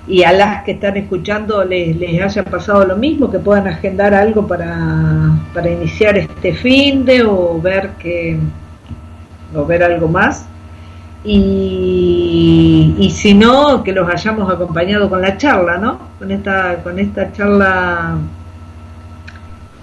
[0.07, 4.15] y a las que están escuchando les, les haya pasado lo mismo, que puedan agendar
[4.15, 8.39] algo para, para iniciar este fin de o ver que
[9.57, 10.47] o ver algo más
[11.25, 15.99] y, y si no que los hayamos acompañado con la charla, ¿no?
[16.19, 18.17] Con esta con esta charla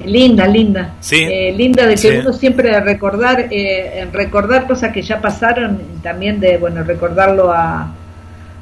[0.05, 1.23] linda, linda, Sí.
[1.23, 2.17] Eh, linda de que Sí.
[2.19, 7.87] uno siempre recordar eh, recordar cosas que ya pasaron, también de bueno recordarlo a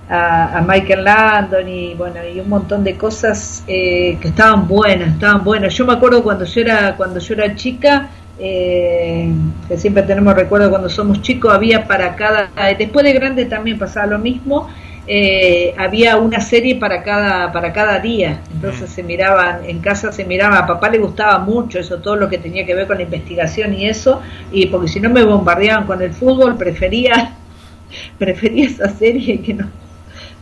[0.09, 5.13] a, a Michael Landon y bueno y un montón de cosas eh, que estaban buenas
[5.13, 8.09] estaban buenas yo me acuerdo cuando yo era cuando yo era chica
[8.41, 9.31] eh,
[9.67, 14.07] que siempre tenemos recuerdo cuando somos chicos había para cada después de grande también pasaba
[14.07, 14.67] lo mismo
[15.07, 20.25] eh, había una serie para cada para cada día entonces se miraban en casa se
[20.25, 23.03] miraba a papá le gustaba mucho eso todo lo que tenía que ver con la
[23.03, 27.35] investigación y eso y porque si no me bombardeaban con el fútbol prefería
[28.19, 29.67] prefería esa serie que no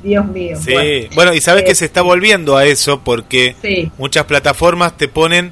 [0.03, 0.91] Dios mío Sí, bueno.
[1.15, 3.91] bueno, y sabes Eh, que se está volviendo a eso porque Sí.
[3.97, 5.51] muchas plataformas te ponen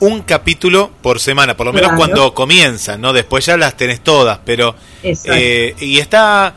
[0.00, 1.98] un capítulo por semana, por lo menos Claro.
[1.98, 3.12] cuando comienzan, ¿no?
[3.12, 6.54] Después ya las tenés todas, pero eh, y está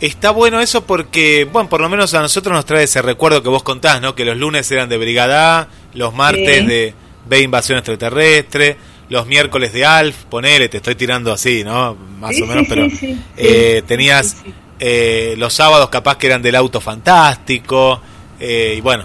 [0.00, 3.48] está bueno eso porque, bueno, por lo menos a nosotros nos trae ese recuerdo que
[3.50, 4.14] vos contás, ¿no?
[4.14, 6.66] Que los lunes eran de Brigada A, los martes Sí.
[6.66, 6.94] de
[7.26, 8.76] B Invasión Extraterrestre,
[9.10, 11.94] los miércoles de Alf, ponele, te estoy tirando así, ¿no?
[12.18, 12.88] Más Sí, o menos, sí, pero
[13.36, 14.36] eh, tenías
[14.78, 18.00] eh, los sábados capaz que eran del auto fantástico
[18.40, 19.04] eh, y bueno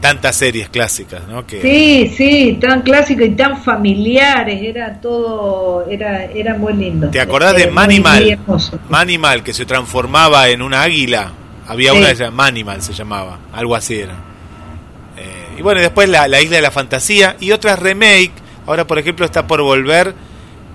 [0.00, 6.24] tantas series clásicas no que Sí, sí, tan clásico y tan familiares, era todo, era,
[6.26, 7.10] era muy lindo.
[7.10, 8.38] te acordás de Eh, Manimal.
[8.88, 11.32] Manimal que se transformaba en una águila.
[11.66, 11.98] Había Sí.
[11.98, 14.14] una que Manimal se llamaba algo así era.
[15.16, 18.32] Eh, y bueno después la, la isla de la fantasía y otras remake.
[18.66, 20.14] Ahora por ejemplo está por volver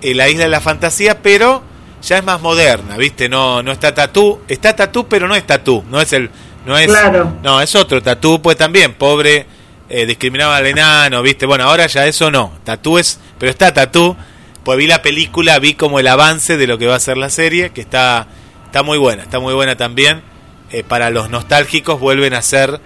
[0.02, 1.62] eh, la isla de la fantasía pero
[2.02, 4.40] ya es más moderna viste no no está tatú.
[4.48, 6.30] Está tatú pero no es tatú no es el
[6.66, 7.32] no es Claro.
[7.42, 9.46] no es otro tatú pues también pobre
[9.88, 14.16] eh, discriminaba al enano viste bueno ahora ya eso no tatú es pero está tatú
[14.64, 17.28] pues vi la película vi como el avance de lo que va a ser la
[17.30, 18.26] serie que está
[18.66, 20.22] está muy buena está muy buena también
[20.70, 22.80] Eh, para los nostálgicos vuelven a ser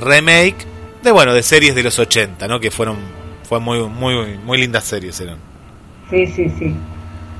[0.00, 0.66] remake
[1.02, 2.96] de bueno de series de los 80 no que fueron
[3.48, 5.38] fue muy muy muy lindas series eran
[6.10, 6.74] Sí, sí, sí.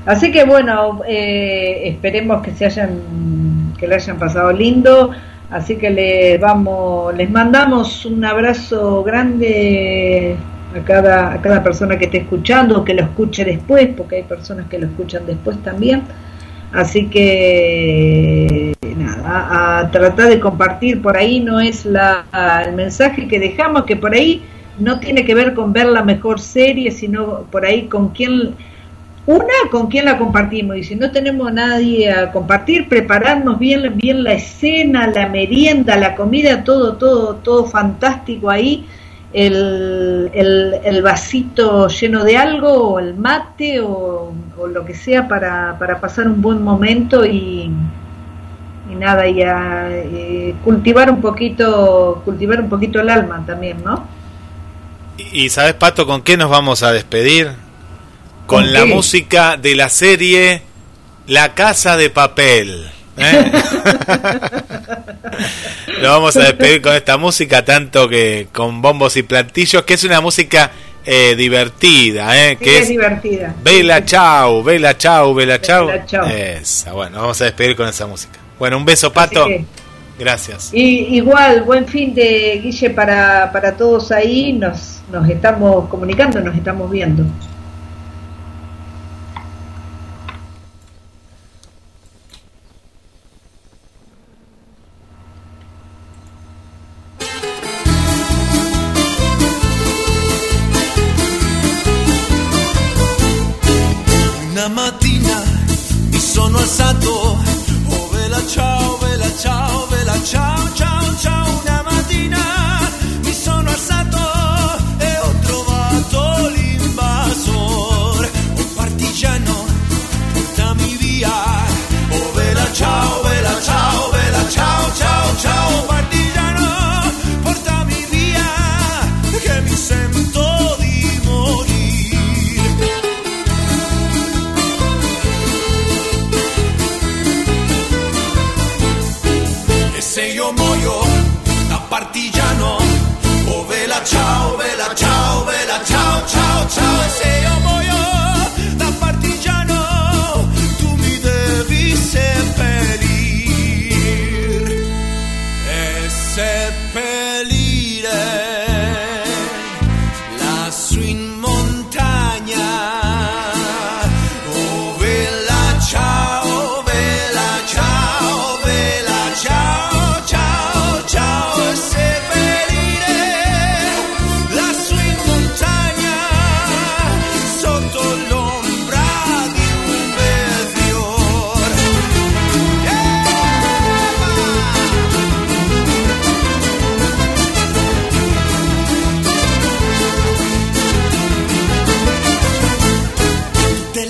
[0.05, 5.11] Así que bueno, eh, esperemos que se hayan, que le hayan pasado lindo.
[5.51, 10.37] Así que les vamos, les mandamos un abrazo grande
[10.73, 14.67] a cada, a cada persona que esté escuchando, que lo escuche después, porque hay personas
[14.69, 16.03] que lo escuchan después también.
[16.71, 22.25] Así que nada, a, a tratar de compartir por ahí no es la,
[22.65, 24.41] el mensaje que dejamos, que por ahí
[24.79, 28.55] no tiene que ver con ver la mejor serie, sino por ahí con quién,
[29.25, 30.77] una, con quién la compartimos.
[30.77, 36.15] Y si no tenemos nadie a compartir, prepararnos bien, bien la escena, la merienda, la
[36.15, 38.85] comida, todo, todo, todo fantástico ahí.
[39.33, 45.27] El, el, el vasito lleno de algo, o el mate, o, o lo que sea
[45.27, 47.71] para, para pasar un buen momento y,
[48.91, 54.05] y nada, y a eh, cultivar un poquito, cultivar un poquito el alma también, ¿no?
[55.31, 57.51] y, sabes pato con qué nos vamos a despedir
[58.51, 60.61] con ¿Con la música de la serie
[61.27, 63.51] La Casa de Papel ¿eh?
[66.01, 70.03] Nos vamos a despedir con esta música, tanto que con bombos y platillos, que es
[70.03, 70.69] una música
[71.05, 72.57] eh, divertida, ¿eh?
[72.59, 73.55] Sí, que es es divertida.
[73.63, 75.89] Vela Chau, Vela Chau, Vela Chau.
[76.29, 78.37] Esa, bueno, vamos a despedir con esa música.
[78.59, 79.45] Bueno, un beso, Pato.
[79.45, 79.63] que-
[80.19, 80.69] Gracias.
[80.73, 84.51] Y, igual, buen fin de Guille para, para todos ahí.
[84.53, 87.23] Nos, nos estamos comunicando, nos estamos viendo.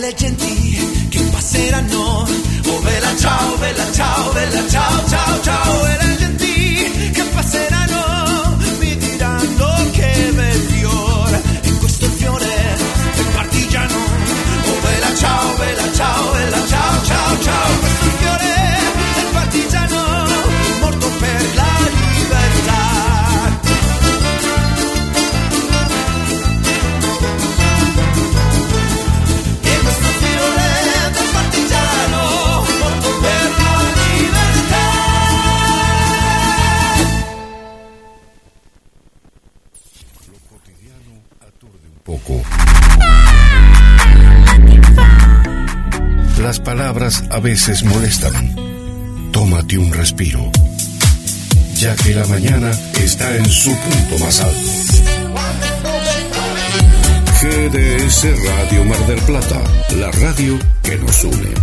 [0.02, 5.61] Tutte le genti che passeranno, oh bella ciao, bella ciao, bella ciao, ciao, ciao,
[46.92, 48.54] palabras a veces molestan.
[49.32, 50.52] Tómate un respiro,
[51.76, 52.70] ya que la mañana
[53.02, 54.60] está en su punto más alto.
[57.42, 59.64] GDS Radio Mar del Plata,
[59.96, 61.54] la radio que nos une.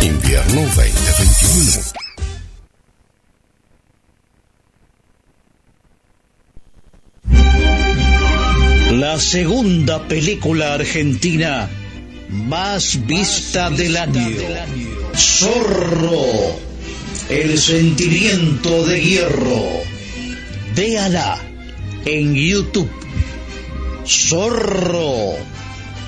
[0.00, 1.82] Invierno 2021.
[8.98, 11.70] La segunda película argentina
[12.32, 14.36] más vista del año.
[15.14, 16.56] Zorro.
[17.28, 19.62] El sentimiento de hierro.
[20.74, 21.38] Véala
[22.04, 22.90] en YouTube.
[24.06, 25.34] Zorro.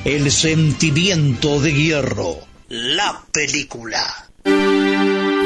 [0.04, 2.38] El sentimiento de hierro.
[2.68, 4.30] La película.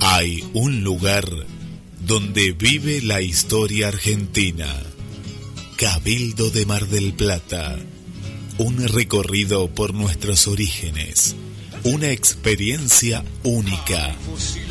[0.00, 1.24] Hay un lugar
[2.00, 4.66] donde vive la historia argentina.
[5.76, 7.78] Cabildo de Mar del Plata.
[8.58, 11.34] Un recorrido por nuestros orígenes.
[11.84, 14.14] Una experiencia única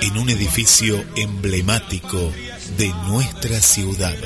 [0.01, 2.31] en un edificio emblemático
[2.77, 4.17] de nuestra ciudad.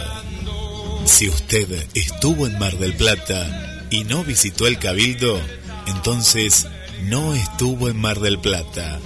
[1.05, 5.39] Si usted estuvo en Mar del Plata y no visitó el Cabildo,
[5.85, 6.65] entonces
[7.03, 8.99] no estuvo en Mar del Plata.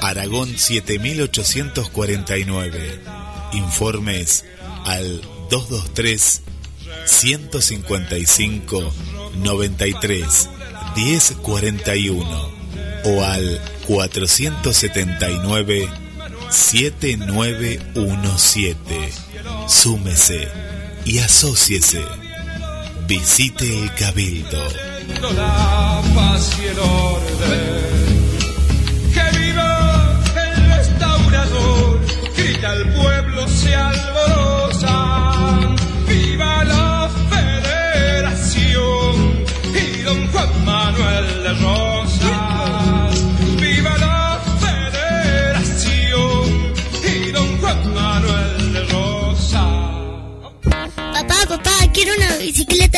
[0.00, 3.00] Aragón 7849.
[3.52, 4.44] Informes
[4.84, 5.20] al
[5.50, 6.42] 223
[7.04, 8.92] 155
[9.36, 10.48] 93
[10.96, 12.50] 1041
[13.04, 15.88] o al 479
[16.50, 19.12] 7917.
[19.68, 20.48] Súmese
[21.04, 22.02] y asóciese.
[23.06, 24.62] Visite el Cabildo.
[25.34, 27.82] La paz y el orden.
[29.14, 32.00] Que viva el restaurador.
[32.36, 34.96] Grita el pueblo, se alborosa.
[36.08, 39.14] Viva la federación.
[39.74, 41.54] Y don Juan Manuel de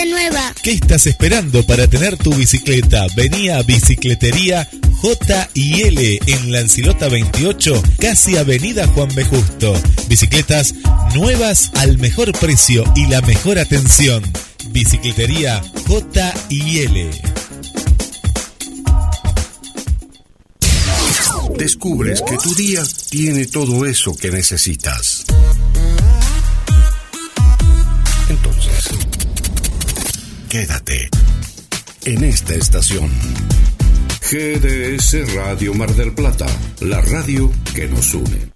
[0.06, 0.54] nueva.
[0.62, 3.06] ¿Qué estás esperando para tener tu bicicleta?
[3.14, 4.68] Vení a Bicicletería
[5.00, 9.24] J y L en Lancilota 28, casi Avenida Juan B.
[9.24, 9.74] Justo.
[10.08, 10.74] Bicicletas
[11.14, 14.22] nuevas al mejor precio y la mejor atención.
[14.70, 17.10] Bicicletería J y L.
[21.56, 25.13] Descubres que tu día tiene todo eso que necesitas.
[30.54, 31.08] Quédate
[32.04, 33.10] en esta estación.
[34.30, 36.46] GDS Radio Mar del Plata,
[36.80, 38.53] la radio que nos une.